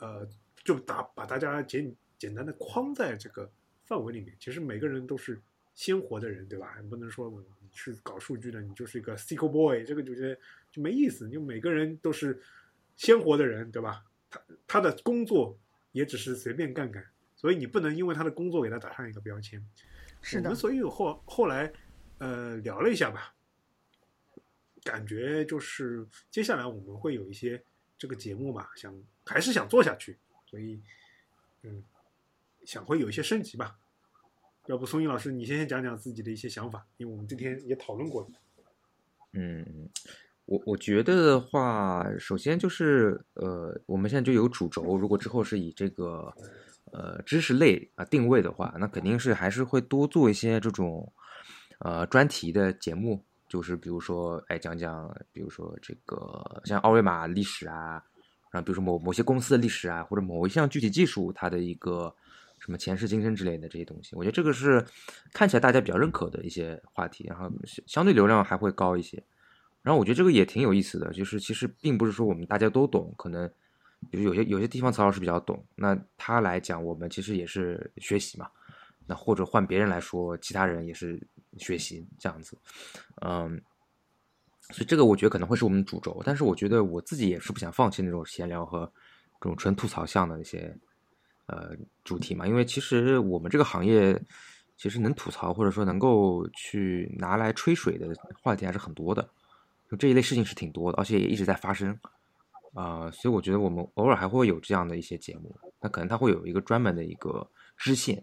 [0.00, 0.28] 呃，
[0.64, 3.48] 就打把大家简简单的框在这个
[3.88, 4.36] 范围里面。
[4.38, 5.40] 其实每个人都是
[5.74, 6.76] 鲜活的人，对吧？
[6.88, 10.38] 不能说你是搞数据的，你就是一个 SQL boy，这个就觉得
[10.70, 11.28] 就没意思。
[11.30, 12.40] 就每个人都是
[12.96, 14.04] 鲜活的人，对吧？
[14.30, 15.58] 他他的工作
[15.92, 17.02] 也只是随便干干，
[17.34, 19.64] 所以你不能因为他的工作给他打上一个标签。
[20.20, 21.72] 是的我们，所以后后来
[22.18, 23.34] 呃聊了一下吧，
[24.84, 27.62] 感觉就是接下来我们会有一些
[27.96, 30.82] 这个节目嘛，想还是想做下去，所以
[31.62, 31.82] 嗯，
[32.68, 33.78] 想会有一些升级吧。
[34.66, 38.30] 要不松英老师你先讲讲自己的一些想法，因为我们今天也讨论过。
[39.32, 39.88] 嗯，
[40.44, 46.30] 我我觉得的话，首先就是呃，我们现在就有主轴，如果之后是以这个
[46.92, 51.10] 呃知识类啊定位的话，那肯定是还是会多做一些这种
[51.78, 58.04] 呃专题的节目，就是比如说哎讲讲，比如说这个像二维码历史啊，
[58.50, 62.14] 然后比如说某某些公司的历史啊，或者某一项具体技术它的一个
[62.68, 64.84] 什么前世今生之类的这些东西，我觉得这个是
[65.32, 67.50] 看起来大家比较认可的一些话题，然后
[67.86, 69.16] 相对流量还会高一些。
[69.80, 73.50] 然后我觉得这个也挺有意思的，就是其实并不是说我们大家都懂，可能
[74.10, 78.50] 比如有些有些地方曹老师比较懂，那他来讲我们其实也是学习嘛。
[79.06, 81.18] 那或者换别人来说，其他人也是
[81.56, 82.54] 学习这样子，
[83.22, 83.58] 嗯，
[84.72, 86.20] 所以这个我觉得可能会是我们主轴。
[86.22, 88.92] 但是我觉得我自己也是不想放弃那种闲聊和
[89.40, 90.76] 这种纯吐槽向的那些
[91.48, 91.72] 呃
[92.04, 94.18] 主题嘛，因为其实我们这个行业
[94.76, 98.08] 其实能吐槽或者说能够去拿来吹水的
[98.40, 99.28] 话题还是很多的。
[99.90, 101.98] 就这一类事情是挺多的，而且也一直在发生，
[102.74, 108.22] 啊，所以我觉得我们偶尔还会有这样的一些节目，那可能它会有一个专门的一个支线，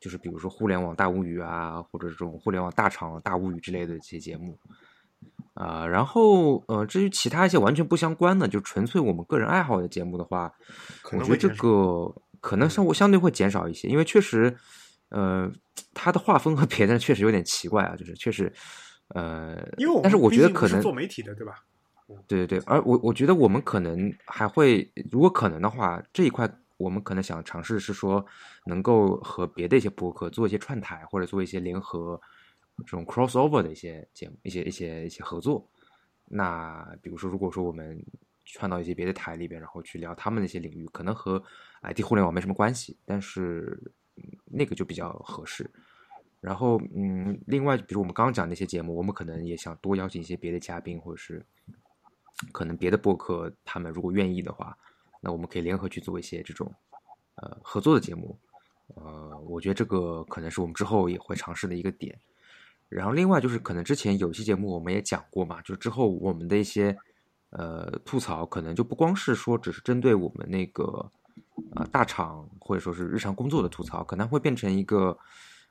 [0.00, 4.58] 就是比如说互联网大物语啊，或者这种互联网大厂大物语之类的这些节目，
[5.52, 10.52] 啊，然后呃，至于其他一些完全不相关的，就纯粹我们个人爱好的节目的话，
[11.12, 12.12] 我觉得这个
[12.44, 14.54] 可能相相对会减少一些，因为确实，
[15.08, 15.50] 呃，
[15.94, 18.52] 它的画风和别的确实有点奇怪啊，就是确实。
[19.08, 21.64] 呃，因为但是我觉得可能做媒体的，对吧？
[22.26, 28.24] 对对对，而我我觉得我们可能还会，如果可能的话，这一块我们可能想尝试是说，
[28.66, 32.20] 能够和别的一些博客做一些串台，或者做一些联合
[32.78, 35.66] 这种 crossover 的一些节目、一些一些一些合作。
[36.28, 38.02] 那比如说，如果说我们
[38.44, 41.42] 串到一些别的台里边，然后去聊他们那些领域，可能和
[41.82, 43.92] IT 互联网没什么关系，但是
[44.44, 45.70] 那个就比较合适。
[46.40, 51.42] 然后，嗯，另外，比如我们刚刚讲那些节目，我们可能也想多邀请一些别的嘉宾，或者是
[52.52, 54.76] 可能别的播客，他们如果愿意的话，
[55.22, 56.70] 那我们可以联合去做一些这种
[57.36, 58.38] 呃合作的节目。
[58.88, 62.20] 呃，我觉得这个可能是我们之后也会尝试的一个点。
[62.90, 66.94] 然后，另外就是可能之前有一期节目我们也讲过嘛，就是之后我们的一些
[67.54, 71.10] 呃吐槽，可能就不光是说只是针对我们那个
[71.74, 75.18] 啊大厂或者说是日常工作的吐槽，可能会变成一个。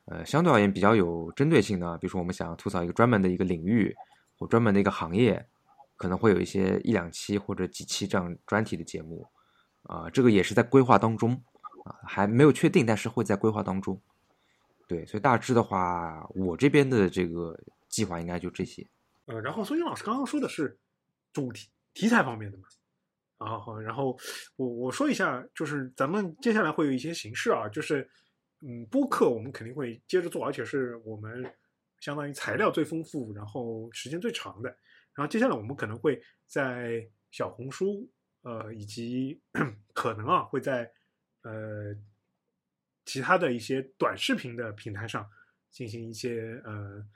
[0.06, 3.96] 呃，相对而言比较有针对性的，比如说我们想要吐槽一个专门的一个领域
[4.36, 5.48] 或专门的一个行业，
[5.96, 9.26] 可能会有一些一两期或者几期这样专题的节目，
[9.84, 11.32] 啊，这个也是在规划当中，
[11.86, 13.98] 啊，还没有确定，但是会在规划当中。
[14.86, 18.86] 对，所以大致的话，我这边的这个计划应该就这些。
[19.24, 20.76] 呃，然后孙英老师刚刚说的是
[21.32, 22.68] 主题题材方面的嘛，
[23.38, 24.18] 啊好，然后
[24.56, 28.06] 我我说一下，就是咱们接下来会有一些形式啊，就是。
[28.66, 31.44] 嗯，播客我们肯定会接着做，而且是我们
[32.00, 34.70] 相当于材料最丰富，然后时间最长的。
[35.12, 39.38] 然后接下来我们可能会在小红书，呃，以及
[39.92, 40.90] 可能啊会在
[41.42, 41.94] 呃
[43.04, 45.28] 其他的一些短视频的平台上
[45.70, 47.06] 进行一些呃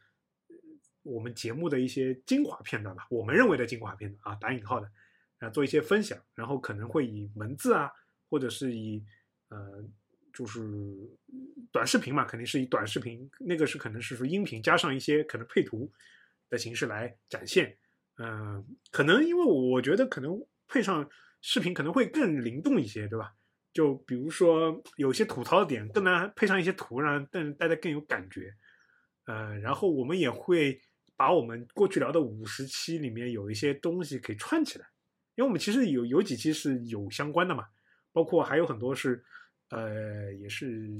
[1.09, 4.91] 我们节目的一些精华片段吧，我们认为的精华片段啊，打引号的
[5.39, 7.91] 啊，做一些分享，然后可能会以文字啊，
[8.29, 9.05] 或者是以
[9.49, 9.85] 呃。
[10.31, 10.61] 就是
[11.73, 15.91] 短视频嘛，肯定是以短视频，那个是可能是说音频加上一些可能配图
[16.49, 17.77] 的形式来展现。
[18.19, 21.09] 嗯，可能因为我觉得可能配上
[21.41, 23.35] 视频可能会更灵动一些，对吧？
[23.73, 28.55] 就比如说有些吐槽点，更难配上一些图，让但大家更有感觉。
[29.25, 30.81] 呃，然后我们也会
[31.19, 34.87] 把我们过去聊的五十期里面有一些东西给串起来，
[35.35, 37.67] 因为我们其实有有几期是有相关的嘛，
[38.11, 39.23] 包括还有很多是。
[39.71, 40.91] 呃，也是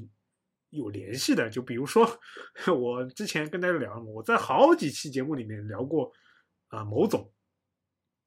[0.69, 1.49] 有联系的。
[1.49, 2.07] 就比如说，
[2.79, 6.13] 我之前跟大家聊，我在好几期节目里面聊过
[6.67, 7.33] 啊，某总，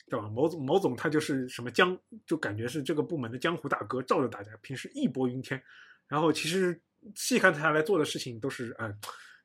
[0.09, 0.27] 对吧？
[0.29, 5.61] 某总某总他就是什么江，就感觉是这个部门的江湖大哥，罩着大家，平时义薄云天。
[6.07, 6.81] 然后其实
[7.13, 8.97] 细看他来做的事情，都是嗯，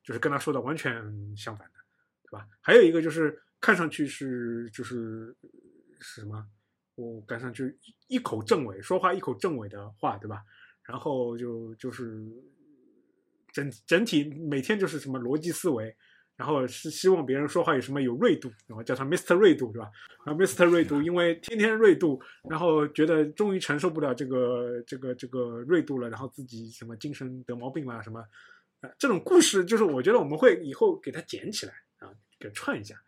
[0.03, 0.91] 就是跟他说的完全
[1.37, 1.76] 相反的，
[2.29, 2.47] 对吧？
[2.61, 5.35] 还有一个就是看上去是就是
[5.99, 6.45] 是什么？
[6.95, 10.43] 我看上去一口正尾，说话一口正尾的话，对吧？
[10.83, 12.25] 然后就就是
[13.51, 15.95] 整整体每天就是什么逻辑思维，
[16.35, 19.91] 然后是希望别人说话有什么有锐度，然后叫他 Mr 锐度对吧？
[20.25, 28.23] 然后 Mr 锐度，因为天天锐度，然后觉得终于承受不了这个这个这个锐度了，然后自己什么精神得毛病啦什么，
[28.97, 31.86] 这种故事就是我觉得我们会以后给它捡起来啊，
[32.39, 33.01] 给串一下，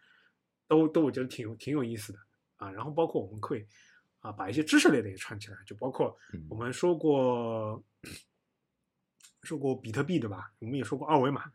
[0.68, 2.20] 都都我觉得挺有挺有意思的
[2.58, 2.72] 啊。
[2.72, 3.68] 然后包括我们会。
[4.22, 6.14] 啊，把一些知识类的也串起来，就包括
[6.50, 7.82] 我们说过，
[9.44, 10.52] 说过比特币对吧？
[10.60, 11.50] 我们也说过二维码，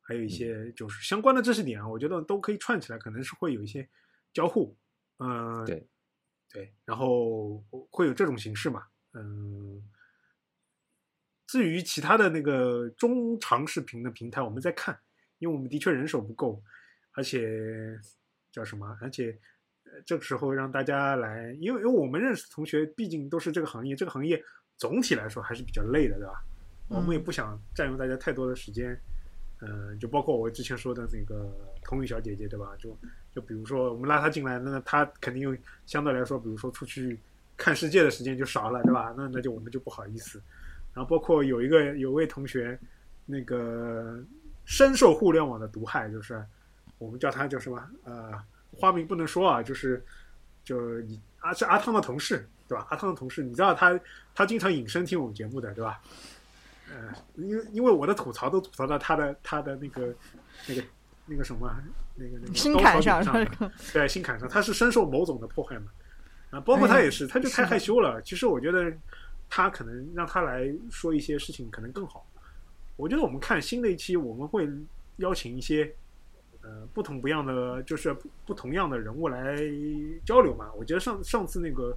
[0.00, 3.88] 还有一嗯些就是相关的知识点啊，我觉得都可以串起来，可能是会有一些
[4.32, 4.76] 交互，
[5.18, 5.86] 嗯、对
[6.50, 9.88] 对，然后会有这种形式嘛，嗯。
[11.46, 15.00] 至于其他的那个中长视频的平台，我们在看，
[15.38, 16.60] 因为我们的确人手不够，
[17.18, 17.98] 而且
[18.52, 18.96] 叫什么？
[19.00, 19.36] 而且
[19.82, 24.40] 呃，这个时候让大家来，因为因为我们认识的同学毕竟都是这个行业，这个行业
[24.76, 26.44] 总体来说还是比较累的，对吧？
[26.88, 28.96] 我们也不想占用大家太多的时间，
[29.62, 31.52] 嗯、就包括我之前说的那个
[31.82, 32.76] 童宇小姐姐，对吧？
[32.78, 32.96] 就
[33.34, 37.18] 就比如说我们拉她进来，那她肯定相对来说，比如说出去
[37.56, 39.12] 看世界的时间就少了，对吧？
[39.16, 40.40] 那那就我们就不好意思。
[40.94, 42.78] 然后包括有一个有位同学，
[43.26, 44.24] 那个
[44.64, 46.40] 深受互联网的毒害，就是
[46.98, 48.32] 我们叫他叫什么呃
[48.76, 50.04] 花名不能说啊，就是
[50.64, 52.86] 就你啊是阿汤的同事对吧？
[52.90, 53.98] 阿汤的同事，你知道他
[54.34, 56.00] 他经常隐身听我们节目的对吧？
[56.90, 60.14] 呃，因为因为我的吐槽都吐槽到他的他的那个
[60.66, 60.82] 那个
[61.26, 61.70] 那个什么
[62.14, 63.34] 那个那个心高坎上
[63.92, 65.86] 对心坎上，他是深受某种的迫害嘛。
[66.50, 68.22] 啊，包括他也是，他就太害羞了。
[68.22, 68.90] 其实我觉得
[69.50, 72.26] 他可能让他来说一些事情可能更好。
[72.96, 74.66] 我觉得我们看新的一期，我们会
[75.18, 75.94] 邀请一些
[76.68, 79.56] 呃不同不样的，就是不不同样的人物来
[80.24, 80.70] 交流嘛。
[80.76, 81.96] 我觉得上上次那个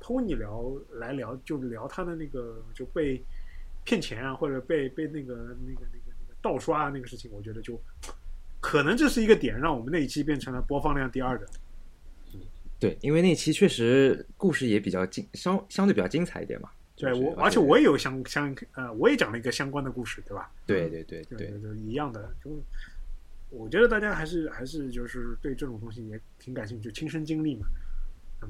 [0.00, 3.20] Tony 聊来聊，就聊他的那个就被
[3.84, 7.80] 骗钱啊，或者被被那个那个那个那个盗刷啊那个事情，我觉得就
[8.60, 11.46] 可能这是一个点，让我们那一期变成了播放量第二的。
[12.78, 16.68] 对，因为那期确实故事也比较精，相相对比较精彩一点嘛。
[16.94, 20.50] 就是对我，而且我也有相相呃，我也讲了一个相关的故事，对吧？
[20.66, 22.30] 对对对对对，对，一样的。
[22.44, 22.50] 就
[23.52, 27.66] 我觉得大家还是还是就是对这种东西也挺感兴趣，亲身经历嘛。
[28.42, 28.48] 嗯，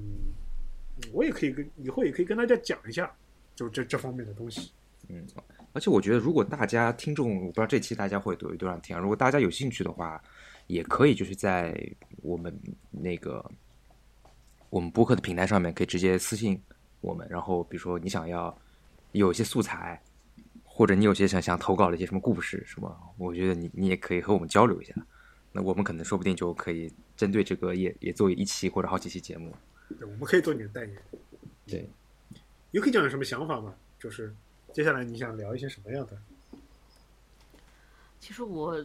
[1.12, 3.12] 我也可以跟以后也可以跟大家讲一下，
[3.56, 4.72] 就这这方面的东西。
[5.08, 5.26] 嗯，
[5.72, 10.22] 而且我觉得如果大家听众，我不知道这期大家会多多少听啊，如果大家有兴趣的话，
[10.68, 11.76] 也可以就是在
[12.22, 12.56] 我们
[12.90, 13.44] 那个
[14.70, 16.62] 我们播客的平台上面可以直接私信
[17.00, 18.56] 我们，然后比如说你想要
[19.10, 20.00] 有一些素材，
[20.74, 24.94] 或者你有些想想投稿的一些什么故事什么，我觉得你你也可以和我们交流一下，
[25.52, 29.54] 那我们可能说不定就可以针对这个也也做一期或者好几期节目。
[29.98, 30.96] 对，我们可以做你的代言。
[31.66, 31.86] 对，
[32.70, 33.74] 有可以讲有什么想法吗？
[34.00, 34.34] 就是
[34.72, 36.18] 接下来你想聊一些什么样的？
[38.18, 38.82] 其实我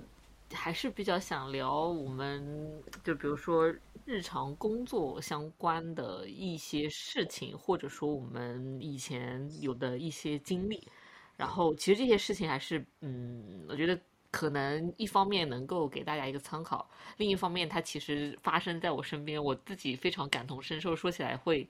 [0.52, 3.74] 还是比较想聊我们，就比如说
[4.04, 10.86] 日常工作相关的一些事情，或者说我们以前有的一些经历。
[11.38, 13.98] 然后，其实这些事情还是，嗯，我觉得
[14.32, 21.70] 可能一方面能够给大家一个参考，另一方面它其实发生在我身边，我自己非常感同身受，说起来会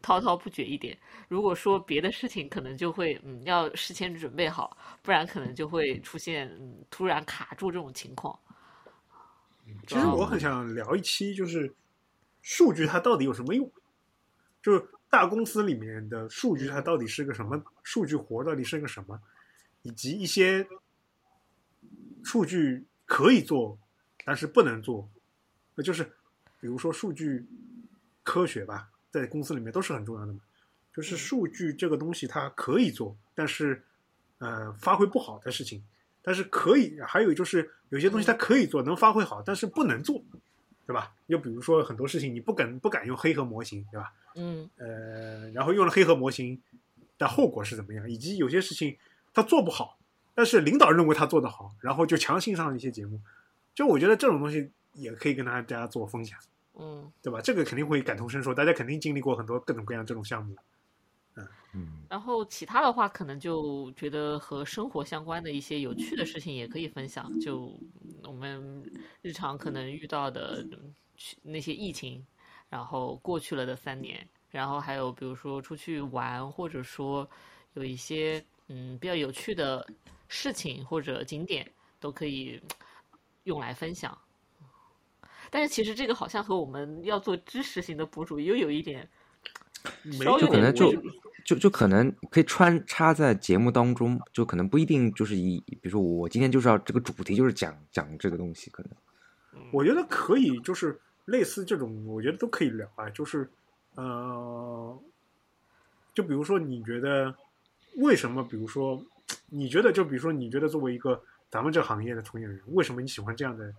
[0.00, 0.98] 滔滔不绝一点。
[1.28, 8.38] 如果说别的事情，可能就会嗯要事先准备好，不然可能就会出现嗯突然卡住这种情况。
[9.86, 11.74] 其实我很想聊一期，就是
[12.42, 13.70] 数据它到底有什么用？
[14.62, 17.62] 就是大公司里面的数据它到底是个什么？
[17.84, 19.20] 数据活到底是个什么？
[19.82, 20.66] 以及一些
[22.24, 23.78] 数据可以做，
[24.24, 25.08] 但是不能做，
[25.76, 26.02] 那就是
[26.58, 27.46] 比如说数据
[28.24, 30.40] 科学吧，在公司里面都是很重要的嘛。
[30.92, 33.84] 就是数据这个东西它可以做，但是
[34.38, 35.84] 呃发挥不好的事情，
[36.22, 40.24] 但是可以，还有就是有些东西它可以做，能发挥好，但是不能做，
[40.88, 41.14] 对吧？
[41.28, 44.12] 又比如说很多事情你不敢不敢用黑盒模型，对吧？
[44.34, 46.60] 嗯呃，然后用了黑盒模型
[47.18, 48.96] 的后果是怎么样，以及有些事情
[49.32, 49.98] 他做不好，
[50.34, 53.20] 但是领导认为他做得好，然后就强行上了一些节目，
[53.74, 56.38] 就我觉得这种东西也可以跟大家做分享，
[56.74, 57.10] 嗯。
[57.22, 57.40] 对吧？
[57.40, 60.54] 这个肯定会感同身受，大家肯定经历过很多各种各样这种项目。
[61.72, 67.40] 嗯，然后其他的话，可能就觉得和生活相关的一些有趣的事情也可以分享。
[67.40, 67.80] 就
[68.22, 68.82] 我们
[69.22, 70.64] 日常可能遇到的
[71.42, 72.24] 那些疫情，
[72.74, 77.28] 然后过去了的三年，然后还有比如说出去玩，或者说
[77.74, 79.86] 有一些嗯比较有趣的
[80.26, 82.60] 事情或者景点，都可以
[83.44, 84.18] 用来分享。
[85.52, 89.08] 但是其实这个好像和我们要做知识型的博主又有一点
[90.18, 90.92] 没有就可能就
[91.44, 98.92] 就就可能可以穿插在节目当中，就可能不一定就是以，比如说我今天就是要这个主题就是讲讲这个东西，可能
[99.70, 103.08] 我觉得可以，就是类似这种，我觉得都可以聊啊。
[103.10, 103.48] 就是
[103.94, 104.98] 呃，
[106.12, 107.34] 就比如说，你觉得
[107.96, 108.42] 为什么？
[108.42, 109.02] 比如说，
[109.48, 113.72] 你觉得就比如说，你觉得作为一个咱们这行业的从业人员，为什么你喜欢这样的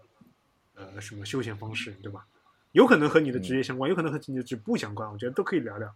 [0.76, 2.26] 呃什么休闲方式，对吧？
[2.72, 5.94] 有可能和你的职业相关，有可能和你的职不相关，我觉得都可以聊聊。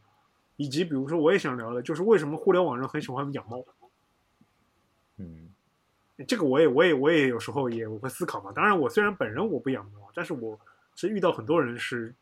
[0.55, 3.63] 以及比如说，我也想聊的就是为什么互联网人很喜欢养猫。
[5.17, 5.49] 嗯
[6.27, 8.51] 这个我也我也我也有时候也我会思考嘛。
[8.51, 10.59] 当然，我虽然本人我不养猫，但是我
[10.99, 12.13] 是遇到很多人是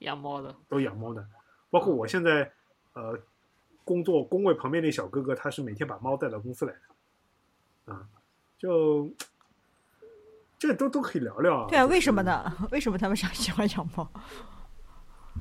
[0.00, 1.26] 养猫的，都养猫的，
[1.70, 2.52] 包括我现在
[2.92, 3.18] 呃
[3.82, 6.74] 工作工位旁边那小哥哥，他是每天把猫带到公司来
[7.86, 8.06] 的，啊，
[8.58, 9.10] 就
[10.58, 11.66] 这都都可以聊聊啊。
[11.70, 12.22] 对啊，就是为什么？
[12.22, 12.68] 呢？
[12.70, 14.06] 为什么他们想喜欢养猫？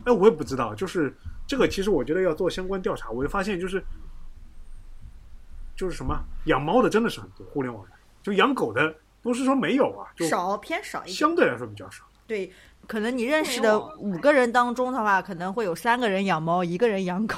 [0.05, 1.13] 哎，我也不知道，就是
[1.45, 3.83] 这个，其实我觉得要做相关调查，我就发现就是
[5.75, 11.13] 就是什么养猫的真的是很多，互联网上就养狗的不是说没有啊，就少偏少一点。
[11.13, 12.05] 相对来说比较少。
[12.27, 12.51] 对，
[12.87, 17.35] 可能你认识的五个人当中的话，可能会有三个人养猫，一个人养狗。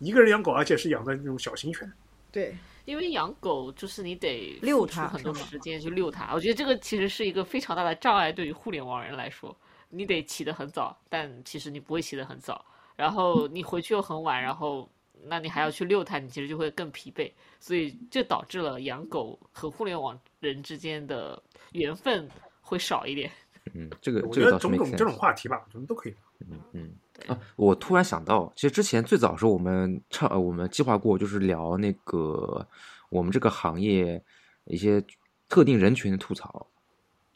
[0.00, 1.90] 一个人养狗，而且是养的那种小型犬，
[2.30, 2.54] 对，
[2.84, 9.56] 因为养狗就是你得遛付出很多时间去遛它，我觉得这个其实是一个非常大的障碍，对于互联网人来说，
[9.88, 12.62] 你得起得很早，但其实你不会起得很早，
[12.96, 14.86] 然后你回去又很晚，然后
[15.22, 21.40] 那你还要去遛它，你其实就会更疲惫，所以这导致了养狗和互联网人之间的
[21.72, 22.28] 缘分
[22.60, 23.30] 会少一点。
[23.72, 26.14] 嗯，这个我这个倒是觉得种种这种话题吧，我觉得都可以。
[26.50, 26.90] 嗯嗯
[27.26, 32.66] 啊，我突然想到，其实之前最早的时候我们唱呃我们计划过，就是聊那个
[33.08, 34.22] 我们这个行业
[34.66, 35.02] 一些
[35.48, 36.66] 特定人群的吐槽，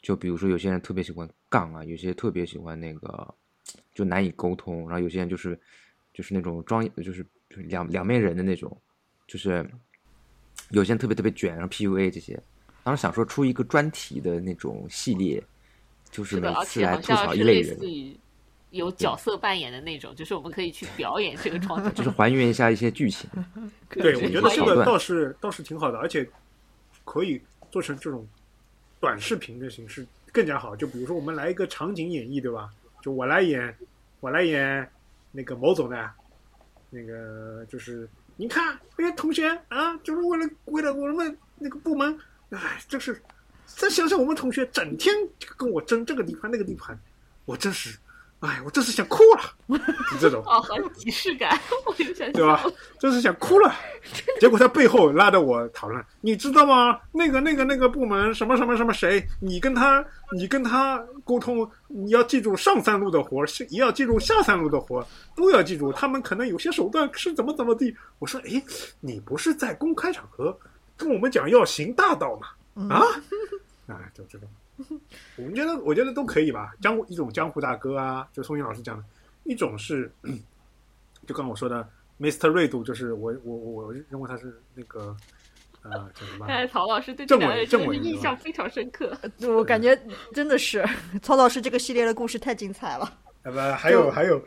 [0.01, 3.33] 就比如说有些人特别喜欢杠啊，有些特别喜欢那个
[3.93, 5.59] 就难以沟通，然后有些人就是
[6.13, 8.79] 就是那种装就是就是两两面人的那种，
[9.27, 9.67] 就是
[10.69, 12.39] 有些人特别特别卷，然后 PUA 这些，
[12.83, 15.41] 当时想说出一个专题的那种系列，
[16.11, 17.89] 就是每次来吐槽一类人似。
[17.89, 18.15] 于
[18.71, 23.29] 有角色扮演的那种，就是我们可以去表演这个 状态，就是还原一下一些剧情。
[23.89, 26.27] 对，我觉得这个倒是倒是挺好的，而且
[27.03, 27.41] 可以
[27.71, 28.27] 做成这种
[28.99, 30.75] 短视频的形式更加好。
[30.75, 32.69] 就比如说我们来一个场景演绎，对吧？
[33.01, 33.75] 就我来演，
[34.19, 34.87] 我来演
[35.31, 36.11] 那个某总的，
[36.91, 42.15] 那个就是你看那些同学啊，就是为了为了我们那个部门，
[42.51, 43.19] 哎，就是
[43.75, 45.15] 再想想我们同学整天
[45.57, 46.99] 跟我争这个地盘那个地盘，
[47.45, 47.97] 我真是，
[48.41, 49.79] 哎，我真是想哭了，
[50.11, 50.43] 就这种。
[50.45, 52.65] 哦，很有仪式感，我就想对吧？
[52.99, 53.73] 真是想哭了，
[54.39, 56.99] 结果他背后拉着我讨论，你知道吗？
[57.11, 60.03] 那个、那个、那个部门什么什么什么谁，你跟他，
[60.35, 65.05] 你跟他沟通，你要记住上三路的活也要记住下三路的活儿，
[65.35, 65.91] 都要记住。
[65.93, 67.95] 他们可能有些手段是怎么怎么地。
[68.19, 68.61] 我说，哎，
[68.99, 70.57] 你不是在公开场合
[70.97, 72.47] 跟我们讲要行大道吗？
[72.87, 73.03] 啊，
[73.87, 74.47] 啊， 就这种，
[75.35, 76.73] 我们觉得，我觉得都可以吧。
[76.81, 79.03] 江湖一种江湖大哥啊，就宋英老师讲的，
[79.43, 80.11] 一种是。
[81.27, 81.87] 就刚我说的
[82.19, 82.47] ，Mr.
[82.47, 85.15] 锐度，就是我我我我认为他是那个
[85.83, 89.15] 呃叫什么看来曹老师对这两个人真的印象非常深刻。
[89.41, 89.95] 我感觉
[90.33, 90.83] 真的是
[91.21, 93.13] 曹老师这个系列的故事太精彩了。
[93.43, 94.43] 呃不还有还有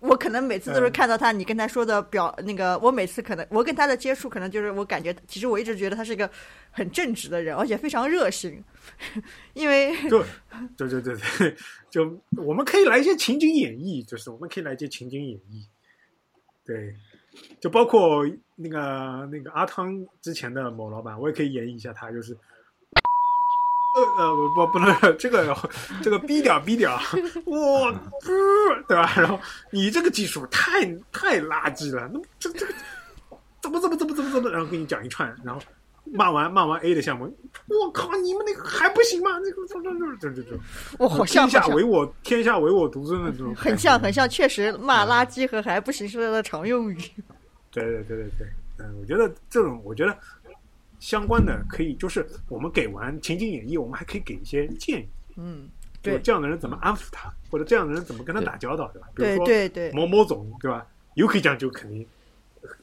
[0.00, 6.28] 我可能每次都是嗯看到他，你跟他说的表那个，我每次可能我跟他的接触，可能就是我感觉，其实我一直觉得他是一个
[6.70, 8.62] 很正直的人，而且非常热心，
[9.54, 10.22] 因为对
[10.76, 11.56] 对对对对，
[11.90, 15.66] 就我们可以来一些情景演绎，就是我们可以来一些情景演绎，
[16.64, 16.94] 对，
[17.60, 18.26] 就包括
[18.56, 22.36] 那个那个阿汤之前的某老板，我也可以演绎一下他，就是。
[23.94, 25.56] 呃呃不不不能这个
[26.02, 27.00] 这个逼屌逼屌，
[27.44, 28.28] 我不
[28.86, 29.12] 对吧？
[29.16, 29.38] 然后
[29.70, 32.72] 你这个技术太太垃圾了，那这这个
[33.60, 35.60] 怎么怎么怎么怎么怎么，然后给你讲一串，然后
[36.04, 37.24] 骂完骂完 A 的项目，
[37.66, 39.38] 我靠，你们那个还不行吗？
[39.42, 40.60] 那个这这这这这，
[40.98, 44.12] 我好像天下唯我天下唯我独尊的这种，很像很。
[44.12, 46.96] 像，确实骂垃圾和还不行是他的常用语。
[47.70, 48.46] 对对对对对，
[48.78, 50.16] 嗯，我觉得这种，我觉得
[51.00, 55.68] 相关的可以，就是我们给完情景演绎，我们还可以给一些建议，嗯，
[56.02, 59.08] 就对这样的人怎么安抚他，或者这样的人怎么跟他打交道，对吧？
[59.16, 60.86] 比如对说对对，某某总，对吧？
[61.14, 62.06] 有可以讲就肯定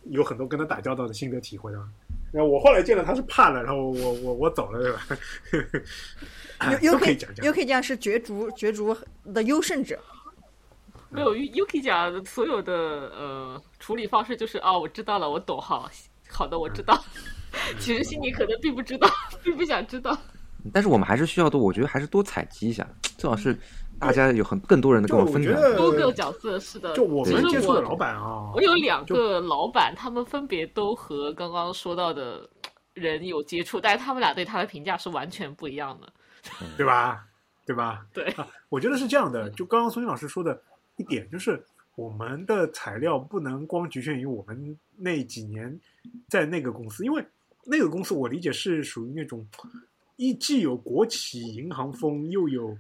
[0.10, 1.88] 有很多跟他打交道的心得体会，对吧？
[2.34, 6.78] 然后我后来见了他是怕了，然后我我我走了，对吧？
[6.92, 7.54] 都可以讲讲有。
[7.54, 8.96] 可以讲是角逐角逐
[9.34, 9.98] 的优胜者。
[11.10, 15.90] 没有 Yuki 讲所有的呃处理方式就是哦，我知道了，我懂，好
[16.28, 17.02] 好的，我知道。
[17.80, 19.08] 其实心里可能并不知道，
[19.44, 20.18] 并不想知道。
[20.74, 22.88] 但是我们还是需要多，我觉得还是多采集一下，
[23.18, 23.58] 最好是
[24.00, 25.54] 大家有很更多人的跟我分享。
[25.76, 32.50] 多个角色是的，就我们接触的老板啊，我有两个老板，他们分别都和刚刚说到的
[32.94, 36.12] 人有接触，但是他们俩对他的评价是完全不一样的。
[36.76, 37.26] 对吧？
[37.66, 38.06] 对吧？
[38.14, 39.50] 对，啊，我觉得是这样的。
[39.52, 40.62] 就刚刚孙云老师说的
[40.98, 41.64] 一点，就是
[41.96, 45.80] 我们的材料不能光局限于我们那几年
[46.30, 47.26] 在那个公司，因为
[47.70, 49.46] 那个公司我理解是属于那种
[50.16, 52.76] 一既有国企银行风，又有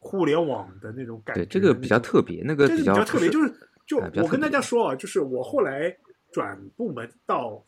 [0.00, 1.44] 互联网的那种感觉。
[1.44, 3.54] 对，这个比较特别，那个比较较特别，就是
[3.86, 5.96] 就我跟大家说啊，就是我后来
[6.32, 7.64] 转部门到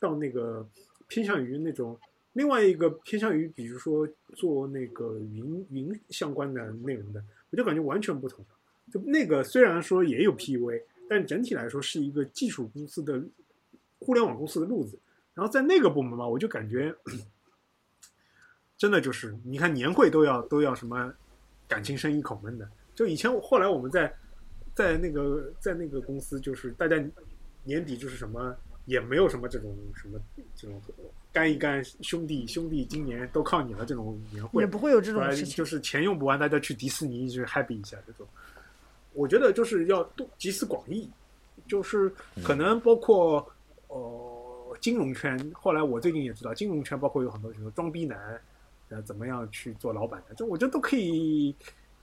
[0.00, 0.66] 到那个
[1.08, 1.94] 偏向于那种
[2.32, 8.42] 另外一个偏向于，比如说做那个云云相关的内容的，我就感觉完全不同。
[8.90, 13.22] 就那个虽然说也有 PUA，但整体来说是一个技术公司的
[13.98, 14.98] 互联网公司的路子。
[15.34, 16.94] 然后在那个部门嘛，我就感觉
[18.76, 21.12] 真的就是，你看年会都要都要什么
[21.68, 22.68] 感情深一口闷的。
[22.94, 24.12] 就以前后来我们在
[24.74, 26.96] 在那个在那个公司，就是大家
[27.64, 28.56] 年底就是什么
[28.86, 30.20] 也没有什么这种什么
[30.54, 30.80] 这种
[31.32, 35.56] 干一干兄弟兄弟今年都靠你了这种年会也，不会有这种事情。
[35.56, 38.26] 就是钱用不完，大家去迪士尼去 happy 一下这种。
[39.12, 41.08] 我觉得就是要多集思广益，
[41.66, 42.12] 就是
[42.42, 43.44] 可能包括
[43.88, 44.33] 呃
[44.80, 48.40] 金融圈，后来我最近也知道，金融圈包括有很多什么装逼男，
[48.88, 51.54] 呃，怎么样去做老板的，这我觉得都可以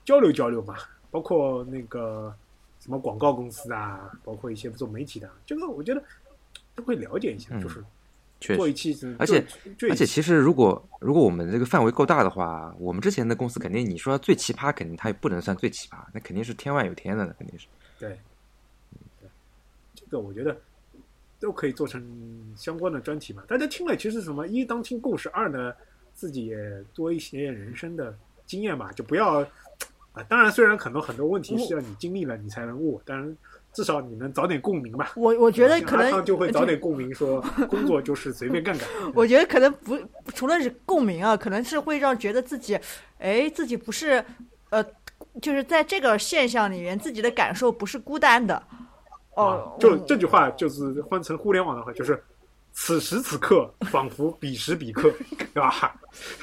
[0.04, 0.76] 交流交流嘛。
[1.10, 2.34] 包括那个
[2.80, 6.02] 什么广告公司啊，包括一些做媒体的，这个我觉得
[6.74, 7.84] 都会了解一下，嗯就是
[8.40, 8.56] 确实。
[8.56, 9.44] 做一期，而且
[9.90, 17.66] 而且其实如果如果我们这个范围够大的话，我们之前的公司肯定你说最奇葩，肯定它也不能算最奇葩，那肯定是天外有天的，那肯定是。
[17.98, 18.18] 对，
[19.20, 19.28] 对，
[19.94, 20.58] 这个我觉得
[21.42, 22.00] 都可以做成
[22.56, 23.42] 相关的专题嘛。
[23.48, 25.72] 大家听了，其实什么一当听故事，二呢
[26.14, 26.56] 自己也
[26.94, 28.16] 多一些人生的
[28.46, 29.40] 经验吧，就不要
[30.12, 30.22] 啊。
[30.28, 33.34] 当然，虽然可能很多问题是要你经历了你才能悟，但是
[33.72, 35.14] 至少你能早点共鸣吧。
[35.16, 38.86] 我我觉得可能就会早点共鸣，说 工作就是随便干干。
[39.12, 39.98] 我觉得可能不，
[40.34, 42.78] 除了是共鸣啊，可能是会让觉得自己，
[43.18, 44.24] 哎，自己不是，
[44.70, 44.84] 呃，
[45.40, 48.62] 就是在这个现象里面，自己的感受不是孤单的。
[49.36, 52.22] 哦啊，就嗯这句话就是换成互联网的话，就是
[52.72, 55.12] 此时此刻仿佛彼时彼刻，
[55.52, 55.94] 对吧？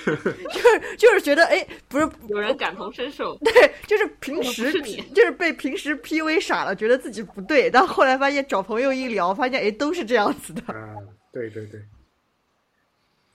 [0.05, 3.51] 就是就是觉得，哎，不是，有人感同身受，对，
[3.87, 4.81] 就是平时是
[5.13, 10.61] 就是被平时 PUA 傻了，觉得自己不对，但后来发现找朋友一聊，发现哎都是这样子的。
[10.73, 10.95] 啊，
[11.31, 11.81] 对对对，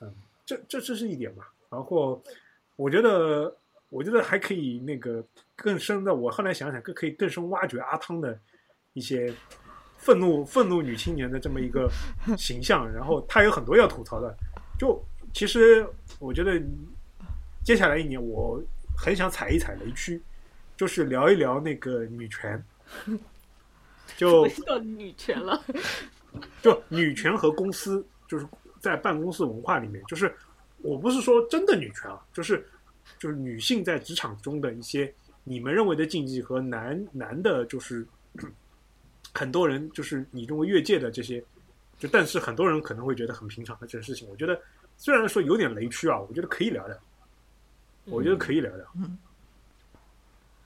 [0.01, 0.13] 嗯，
[0.47, 1.49] 这这这是一点吧。
[1.71, 2.23] 然后
[2.77, 3.53] 我觉得，
[3.89, 5.25] 我觉得还可以那个
[5.57, 8.39] 更深的，我后来想想，更可以更深挖掘阿汤的
[8.95, 9.33] 一些
[9.99, 11.89] 愤怒愤怒女青年的这么一个
[12.37, 12.91] 形象。
[12.93, 14.35] 然后他有很多要吐槽的，
[14.79, 15.01] 就
[15.33, 15.87] 其实
[16.19, 16.61] 我觉得
[17.63, 18.61] 接下来一年我
[18.97, 20.21] 很想踩一踩雷区，
[20.77, 22.65] 就是聊一聊那个女权。
[24.17, 25.63] 就我到女权了。
[26.61, 28.45] 就女权和公司，就是
[28.81, 30.35] 在办公室文化里面，就是
[30.79, 32.67] 我不是说真的女权啊，就是
[33.21, 35.15] 就是女性在职场中的一些
[35.45, 38.05] 你们认为的禁忌和男男的，就是
[39.35, 41.43] 很多人就是你认为越界的这些，
[41.99, 44.59] 就但是很多人可能会觉得很平常的这些事情，我觉得
[44.97, 46.97] 虽然说有点雷区啊，我觉得可以聊聊，
[48.05, 49.19] 我觉得可以聊聊，嗯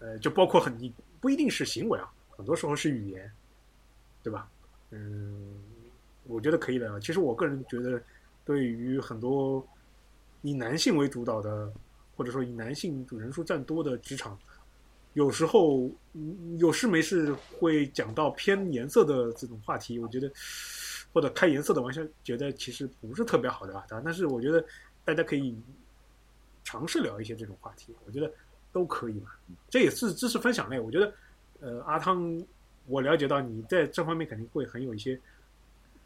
[0.00, 3.28] 呃，就包括很你不一定是行为啊，很多时候是语言，
[4.22, 4.48] 对吧？
[4.90, 5.54] 嗯，
[6.24, 7.00] 我觉得可以聊聊。
[7.00, 8.00] 其实我个人觉得，
[8.44, 9.66] 对于很多
[10.42, 11.72] 以男性为主导的，
[12.16, 14.38] 或者说以男性人数占多的职场，
[15.18, 20.30] 有时候嗯有事没事会讲到偏颜色的这种话题，我觉得
[21.12, 23.84] 或者开颜色的玩笑，觉得其实不是特别好的吧。
[24.04, 24.64] 但是我觉得
[25.04, 25.52] 大家可以
[26.62, 28.30] 尝试聊一些这种话题，我觉得
[28.72, 29.32] 都可以嘛。
[29.68, 31.12] 这也是知识分享类，我觉得
[31.58, 32.40] 呃，阿汤，
[32.86, 35.18] 我了解到你在这方面肯定会很有一些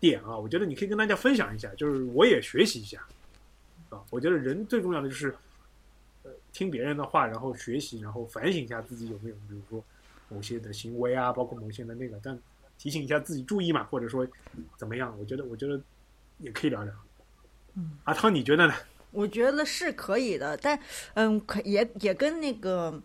[0.00, 2.98] 点啊，我觉得你可以跟大家分享一下，就是我也学习一下
[3.90, 4.00] 啊。
[4.08, 5.36] 我觉得人最重要的就是呃
[6.52, 9.82] 听别人的话，然后学习，然后反省一下自己有没有，比如说
[10.28, 12.38] 某些的行为啊，包括某些的那个，但
[12.78, 14.26] 提醒一下自己注意嘛，或者说
[14.76, 15.16] 怎么样？
[15.18, 15.80] 我觉得，我觉得
[16.38, 16.92] 也可以聊聊。
[17.74, 18.74] 嗯，阿汤，你觉得呢？
[19.12, 20.78] 我觉得是可以的，但
[21.14, 23.00] 嗯，可也也跟那个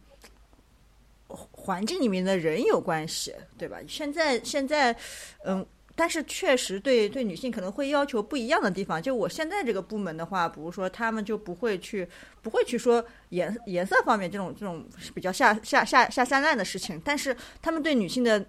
[1.27, 3.77] 环境里面的人有关系，对吧？
[3.87, 4.95] 现在现在，
[5.43, 5.65] 嗯，
[5.97, 9.01] 但是确实对对女性可能会要求不一样的地方。
[9.01, 12.07] 就我现在这个部门的话，比如说他们就不会去
[12.41, 18.45] 不会去说颜颜色方面这种这种比较下下下下三滥的事情，但是他们对女性的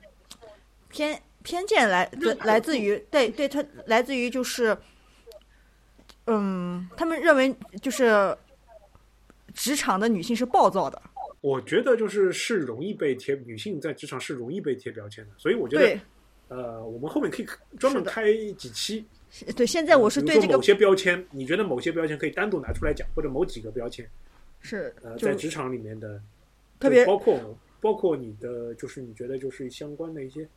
[0.88, 4.76] 偏偏见来自来自于对对他来自于就是。
[6.30, 8.36] 嗯，他们认为就是
[9.54, 11.00] 职场的女性是暴躁的，
[11.40, 16.00] 我觉得就是是容易被贴女性在职场是容易被贴标签的，所以我觉得对
[16.48, 17.46] 呃，我们后面可以
[17.78, 19.04] 专门开几期。
[19.54, 19.66] 对。
[19.66, 24.08] 现在我是对这个某些标签，你觉得某些标签可以单独拿出来讲，或者某几个标签，
[24.60, 26.20] 是呃，在职场里面的，
[26.80, 30.48] 特别包括包括你的，就是你觉得就是相关的一些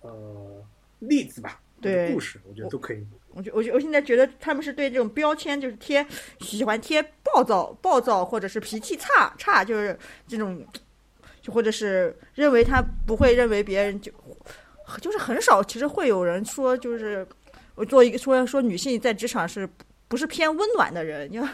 [0.00, 0.64] 呃
[1.00, 3.06] 例子吧，对故事，我觉得都可以。
[3.34, 6.04] 我觉我觉我现在觉得他们是对这种标签就是贴
[6.40, 10.66] 喜欢贴暴躁暴躁或者是脾气差差，就是这种，
[11.42, 14.10] 就或者是认为他不会认为别人就
[15.00, 17.26] 就是很少，其实会有人说就是
[17.74, 19.68] 我做一个说说女性在职场是
[20.08, 21.48] 不是偏温暖的人，因为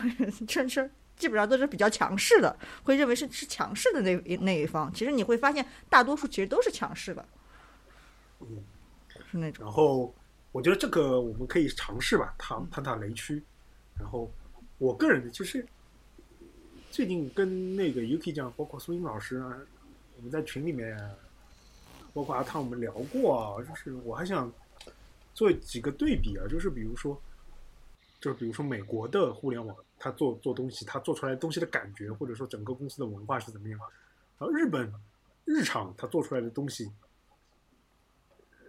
[0.47, 4.93] 这这基本上都是比较强势的，会认为是是强势的那一那一方。
[4.93, 7.24] 其实你会发现，大多数其实都是强势的，
[8.41, 8.62] 嗯，
[9.30, 9.64] 是那种。
[9.64, 10.12] 然后
[10.51, 13.43] 我觉得这个我们可以尝试吧，探探探雷区。
[13.99, 14.30] 然后
[14.78, 15.64] 我个人的就是
[16.91, 19.57] 最近跟那个 Yuki 讲，包括苏英老师啊，
[20.16, 20.99] 我们在群里面，
[22.13, 24.53] 包括阿汤我们聊过啊，就是我还想
[25.35, 27.21] 做几个对比啊，就是比如说，
[28.21, 33.79] 就是比如说美国的互联网，它做做东西，它做出来东西的感觉，或者说整个公司的文化是怎么样，
[34.39, 34.93] 然后日本
[35.45, 36.91] 日常它做出来的东西。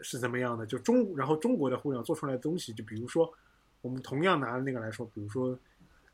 [0.05, 0.65] 是怎么样的？
[0.65, 3.33] 就中，然后中国的互联网做出来的东西，就比如说，
[3.79, 5.57] 我们同样拿那个来说，比如说，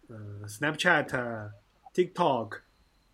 [0.08, 0.16] 呃
[0.48, 1.52] ，Snapchat、
[1.92, 2.60] TikTok，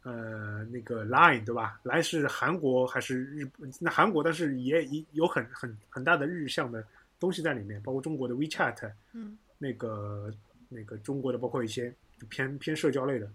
[0.06, 3.50] 呃，那个 Line，对吧？Line 是韩国还是日？
[3.80, 6.86] 那韩国，但是也也有很很很大的日向的
[7.20, 10.32] 东西在里面，包括中国的 WeChat，嗯，那个
[10.70, 13.28] 那个中国的，包括一些就偏偏社交类的，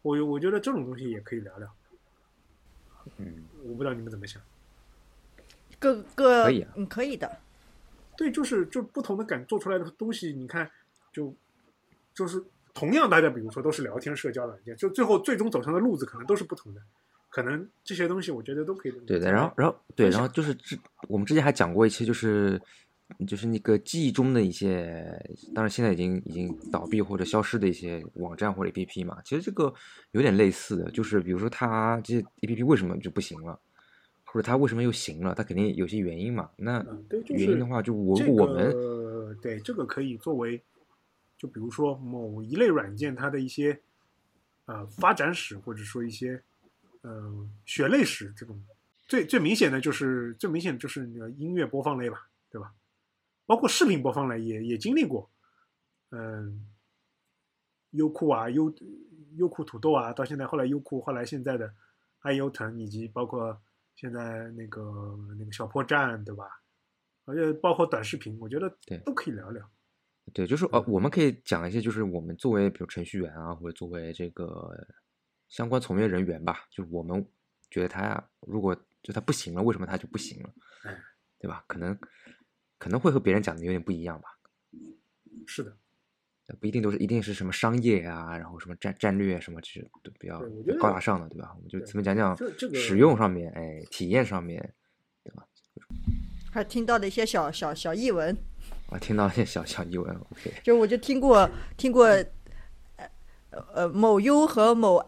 [0.00, 1.70] 我我觉得这种东西也可以聊聊。
[3.18, 4.40] 嗯，我不知道你们怎么想。
[5.78, 7.38] 各个可以啊嗯，可以的。
[8.16, 10.70] 对，就是就不同的感做出来的东西，你看，
[11.12, 11.34] 就
[12.14, 12.42] 就是
[12.74, 16.80] 同样，大家比如说都是聊天社交软件，就最后最终走上的路子可能都是不同的，
[17.30, 18.92] 可能这些东西我觉得都可以。
[19.06, 20.76] 对的，然后然后对，然后就是之
[21.08, 22.60] 我们之前还讲过一期，就是
[23.28, 25.04] 就是那个记忆中的一些，
[25.54, 29.72] 当然现在已经已经倒闭或者消失的一些网站或者 APP 嘛，其实这个
[30.10, 33.58] 有点类似的，就是比如说它这些 APP 为什么就不行了，
[34.24, 36.50] 或者它为什么又行了，它肯定有些原因嘛。
[36.56, 36.84] 那
[37.28, 40.60] 原因的话，就我我们个对这个可以作为，
[41.44, 43.78] 就比如说某一类软件它的一些
[44.64, 46.42] 呃发展史，或者说一些
[47.02, 48.58] 呃血泪史这种，
[49.06, 52.72] 最最明显的就是最明显的就是那个音乐播放类吧，对吧？
[53.44, 55.28] 包括视频播放类也也经历过，
[56.12, 56.66] 嗯，
[57.90, 58.74] 优酷啊，优
[59.36, 61.74] 优酷土豆啊，到现在后来优酷，后来现在的
[62.20, 63.60] 爱优腾，以及包括
[63.96, 66.62] 现在那个那个小破站，对吧？
[67.26, 69.70] 而且包括短视频，我觉得对都可以聊聊。
[70.32, 74.74] 对，就是呃，我们可以讲一些，就是我们作为比如程序员啊，或者作为这个
[75.48, 77.24] 相关从业人员吧，就是我们
[77.70, 80.50] 觉得他呀，如果就他不行了，为什么他就不行了
[80.84, 80.98] 哎？
[81.38, 81.62] 对吧？
[81.68, 81.96] 可能
[82.78, 84.28] 可能会和别人讲的有点不一样吧，
[85.46, 85.76] 是的，
[86.58, 90.40] 不一定都是一定是什么商业啊，然后什么战战略什么，其实都比较
[90.80, 91.52] 高大上的，对吧？
[91.54, 94.74] 我们就对前面讲讲这这个使用上面，哎，体验上面，
[95.22, 95.46] 对吧
[96.50, 98.36] 还听到的一些小小小译文，
[98.90, 102.28] 我听到一些小小疑问，OK，就我就听过听过，呃
[103.72, 105.04] 呃某优和某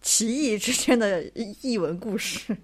[0.00, 1.22] 奇异之间的
[1.62, 2.56] 译文故事。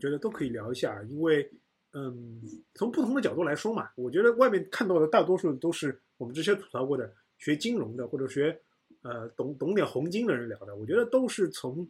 [0.00, 1.48] 觉得都可以聊一下，因为
[1.92, 2.40] 嗯，
[2.74, 8.56] 从不同的角度来说嘛，我觉得外面看到的大多数都是我们之前吐槽过的学金融的或者学
[9.02, 11.86] 呃懂懂点红金的人聊的，我觉得都是从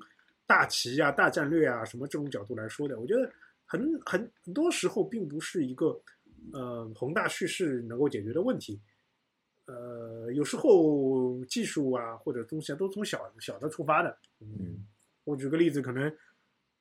[0.47, 2.99] 大旗啊、大战略啊什么这种角度来说的。
[2.99, 3.31] 我觉得
[3.67, 6.01] 很很很多时候并不是一个
[6.53, 8.81] 呃宏大叙事能够解决的问题。
[9.67, 14.17] 呃，有时候技术啊或者东西啊都从小小的出发的。
[14.41, 14.87] 嗯，
[15.25, 16.11] 我举个例子，可能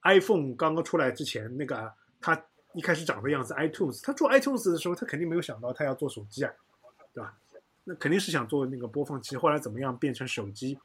[0.03, 6.53] iPhone 刚刚出来之前，那个啊它一开始长的样子，iTunes，它做 iTunes 的时候，它肯定没有想到它要做手机啊，
[7.13, 7.37] 对吧？
[7.83, 10.77] 那肯定是想做那个播放器，后来怎么样变成手机？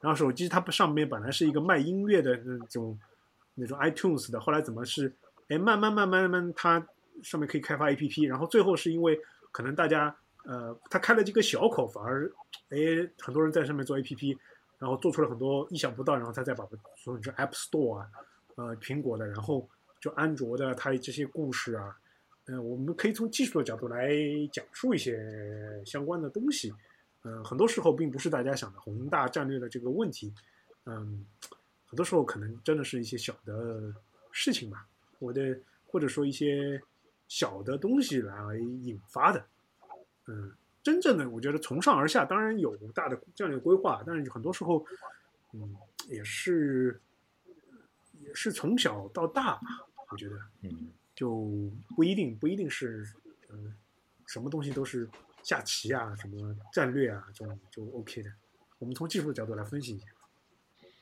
[0.00, 2.96] 然后手机它上面本来是一个卖音乐的那种
[3.54, 5.12] 那种 iTunes 的，后来怎么是
[5.48, 6.86] 哎慢慢慢慢慢慢它
[7.22, 9.18] 上面可以开发 APP，然后最后是因为
[9.52, 10.14] 可能大家
[10.44, 12.30] 呃它开了几个小口，反而
[12.70, 12.78] 哎
[13.18, 14.36] 很多人在上面做 APP，
[14.78, 18.06] 然后做出了很多意想不到，然后他再把它说成 App Store 啊，
[18.56, 19.68] 呃苹果的，然后
[20.00, 21.96] 就安卓的它这些故事啊，
[22.46, 24.10] 呃我们可以从技术的角度来
[24.52, 25.18] 讲述一些
[25.84, 26.72] 相关的东西。
[27.24, 30.32] 嗯，很多时候并不是大家想的宏大战略的这个问题，
[30.86, 31.26] 嗯，
[31.84, 33.92] 很多时候可能真的是一些小的
[34.30, 34.86] 事情吧，
[35.18, 35.58] 我的
[35.88, 36.80] 或者说一些
[37.28, 39.46] 小的东西来引发的，
[40.26, 40.52] 嗯，
[40.82, 44.84] 真正的我觉得从上而下，当然有大的战略规划，但是很多时候，
[45.52, 45.76] 嗯，
[46.08, 47.00] 也是
[48.20, 49.62] 也是从小到大吧，
[50.10, 53.06] 我觉得嗯，就不一定不一定是，
[53.50, 53.74] 嗯、
[54.26, 55.08] 什么东西都是
[55.42, 58.32] 下棋啊，什么战略啊，这种就 OK 的。
[58.78, 60.06] 我们从技术的角度来分析一下。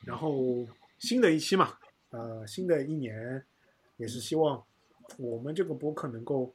[0.05, 0.67] 然后
[0.99, 1.77] 新的一期嘛，
[2.09, 3.45] 呃，新的一年
[3.97, 4.63] 也是希望
[5.17, 6.53] 我们这个博客能够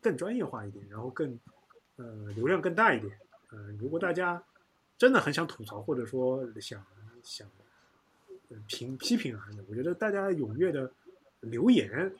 [0.00, 1.38] 更专业化一点，然后更
[1.96, 3.16] 呃流量更大一点。
[3.50, 4.42] 呃，如果大家
[4.98, 6.84] 真的很想吐槽，或者说想
[7.22, 7.48] 想
[8.48, 10.92] 呃评批评啊，我觉得大家踊跃的
[11.40, 12.12] 留言，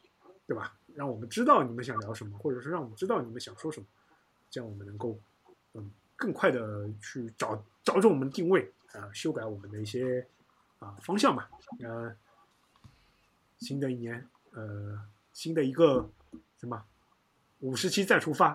[0.47, 0.79] 对吧？
[0.95, 3.87] 让我们知道你们想聊什么，或者是让我们知道你们想说什么，
[4.51, 5.19] 这样我们能够
[5.73, 10.27] 嗯更快的去找找准我们的定位啊、修改我们的一些
[10.79, 11.51] 啊、方向吧。
[11.81, 12.15] 呃，
[13.59, 14.99] 新的一年，呃，
[15.33, 16.09] 新的一个
[16.59, 16.83] 什么
[17.61, 18.51] 五十期再出发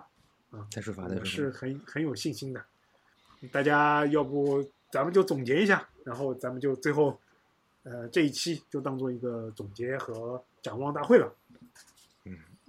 [0.52, 2.64] 啊，再出发的我是很很有信心的。
[3.52, 7.20] 大家要不咱们就总结一下，然后咱们就最后，
[7.84, 11.36] 呃，这一期就当做一个总结和展望大会了。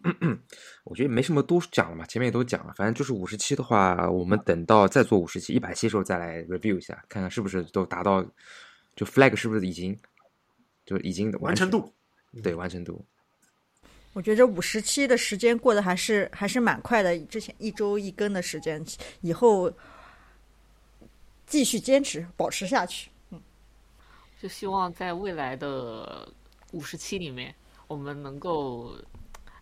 [0.04, 0.38] 嗯
[0.84, 8.24] 我觉得没什么多讲了嘛，前面也都讲了，反正就是五十期的话，我们等到再做五十期、一百期的时候再来 review 一下，看看是不是都达到，
[8.94, 9.98] 就 flag 是不是已经
[10.86, 11.92] 就已经完成度，
[12.42, 13.04] 对完成度。
[14.18, 18.84] 我觉得五十期的时间过得还是还是蛮快的，之前一周一更的时间，
[19.20, 19.72] 以后
[21.46, 23.12] 继续坚持保持下去。
[23.30, 23.40] 嗯
[24.40, 26.28] 就希望在未来的
[26.72, 27.54] 五十期里面，
[27.86, 28.92] 我们能够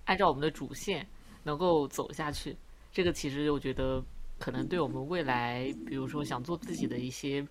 [0.07, 1.07] 按照我们的主线
[1.43, 2.57] 能够走下去。
[2.91, 4.03] 这个其实我觉得
[4.39, 7.47] 可能对我们未来，比如说想做自己的一些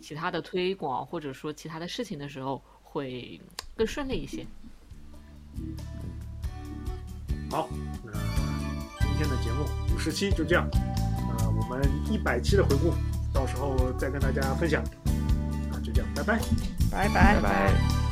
[0.00, 3.40] 其他的推广，或者说其他的事情的时候，会
[3.74, 4.46] 更顺利一些。
[7.52, 7.68] 好，
[8.02, 8.10] 那
[9.00, 12.94] 今天的节目五十期就这样，呃，我们一百期的回顾，
[13.30, 14.82] 到时候再跟大家分享。
[15.70, 16.40] 啊，就这样，拜拜。
[16.90, 18.11] 拜拜拜拜。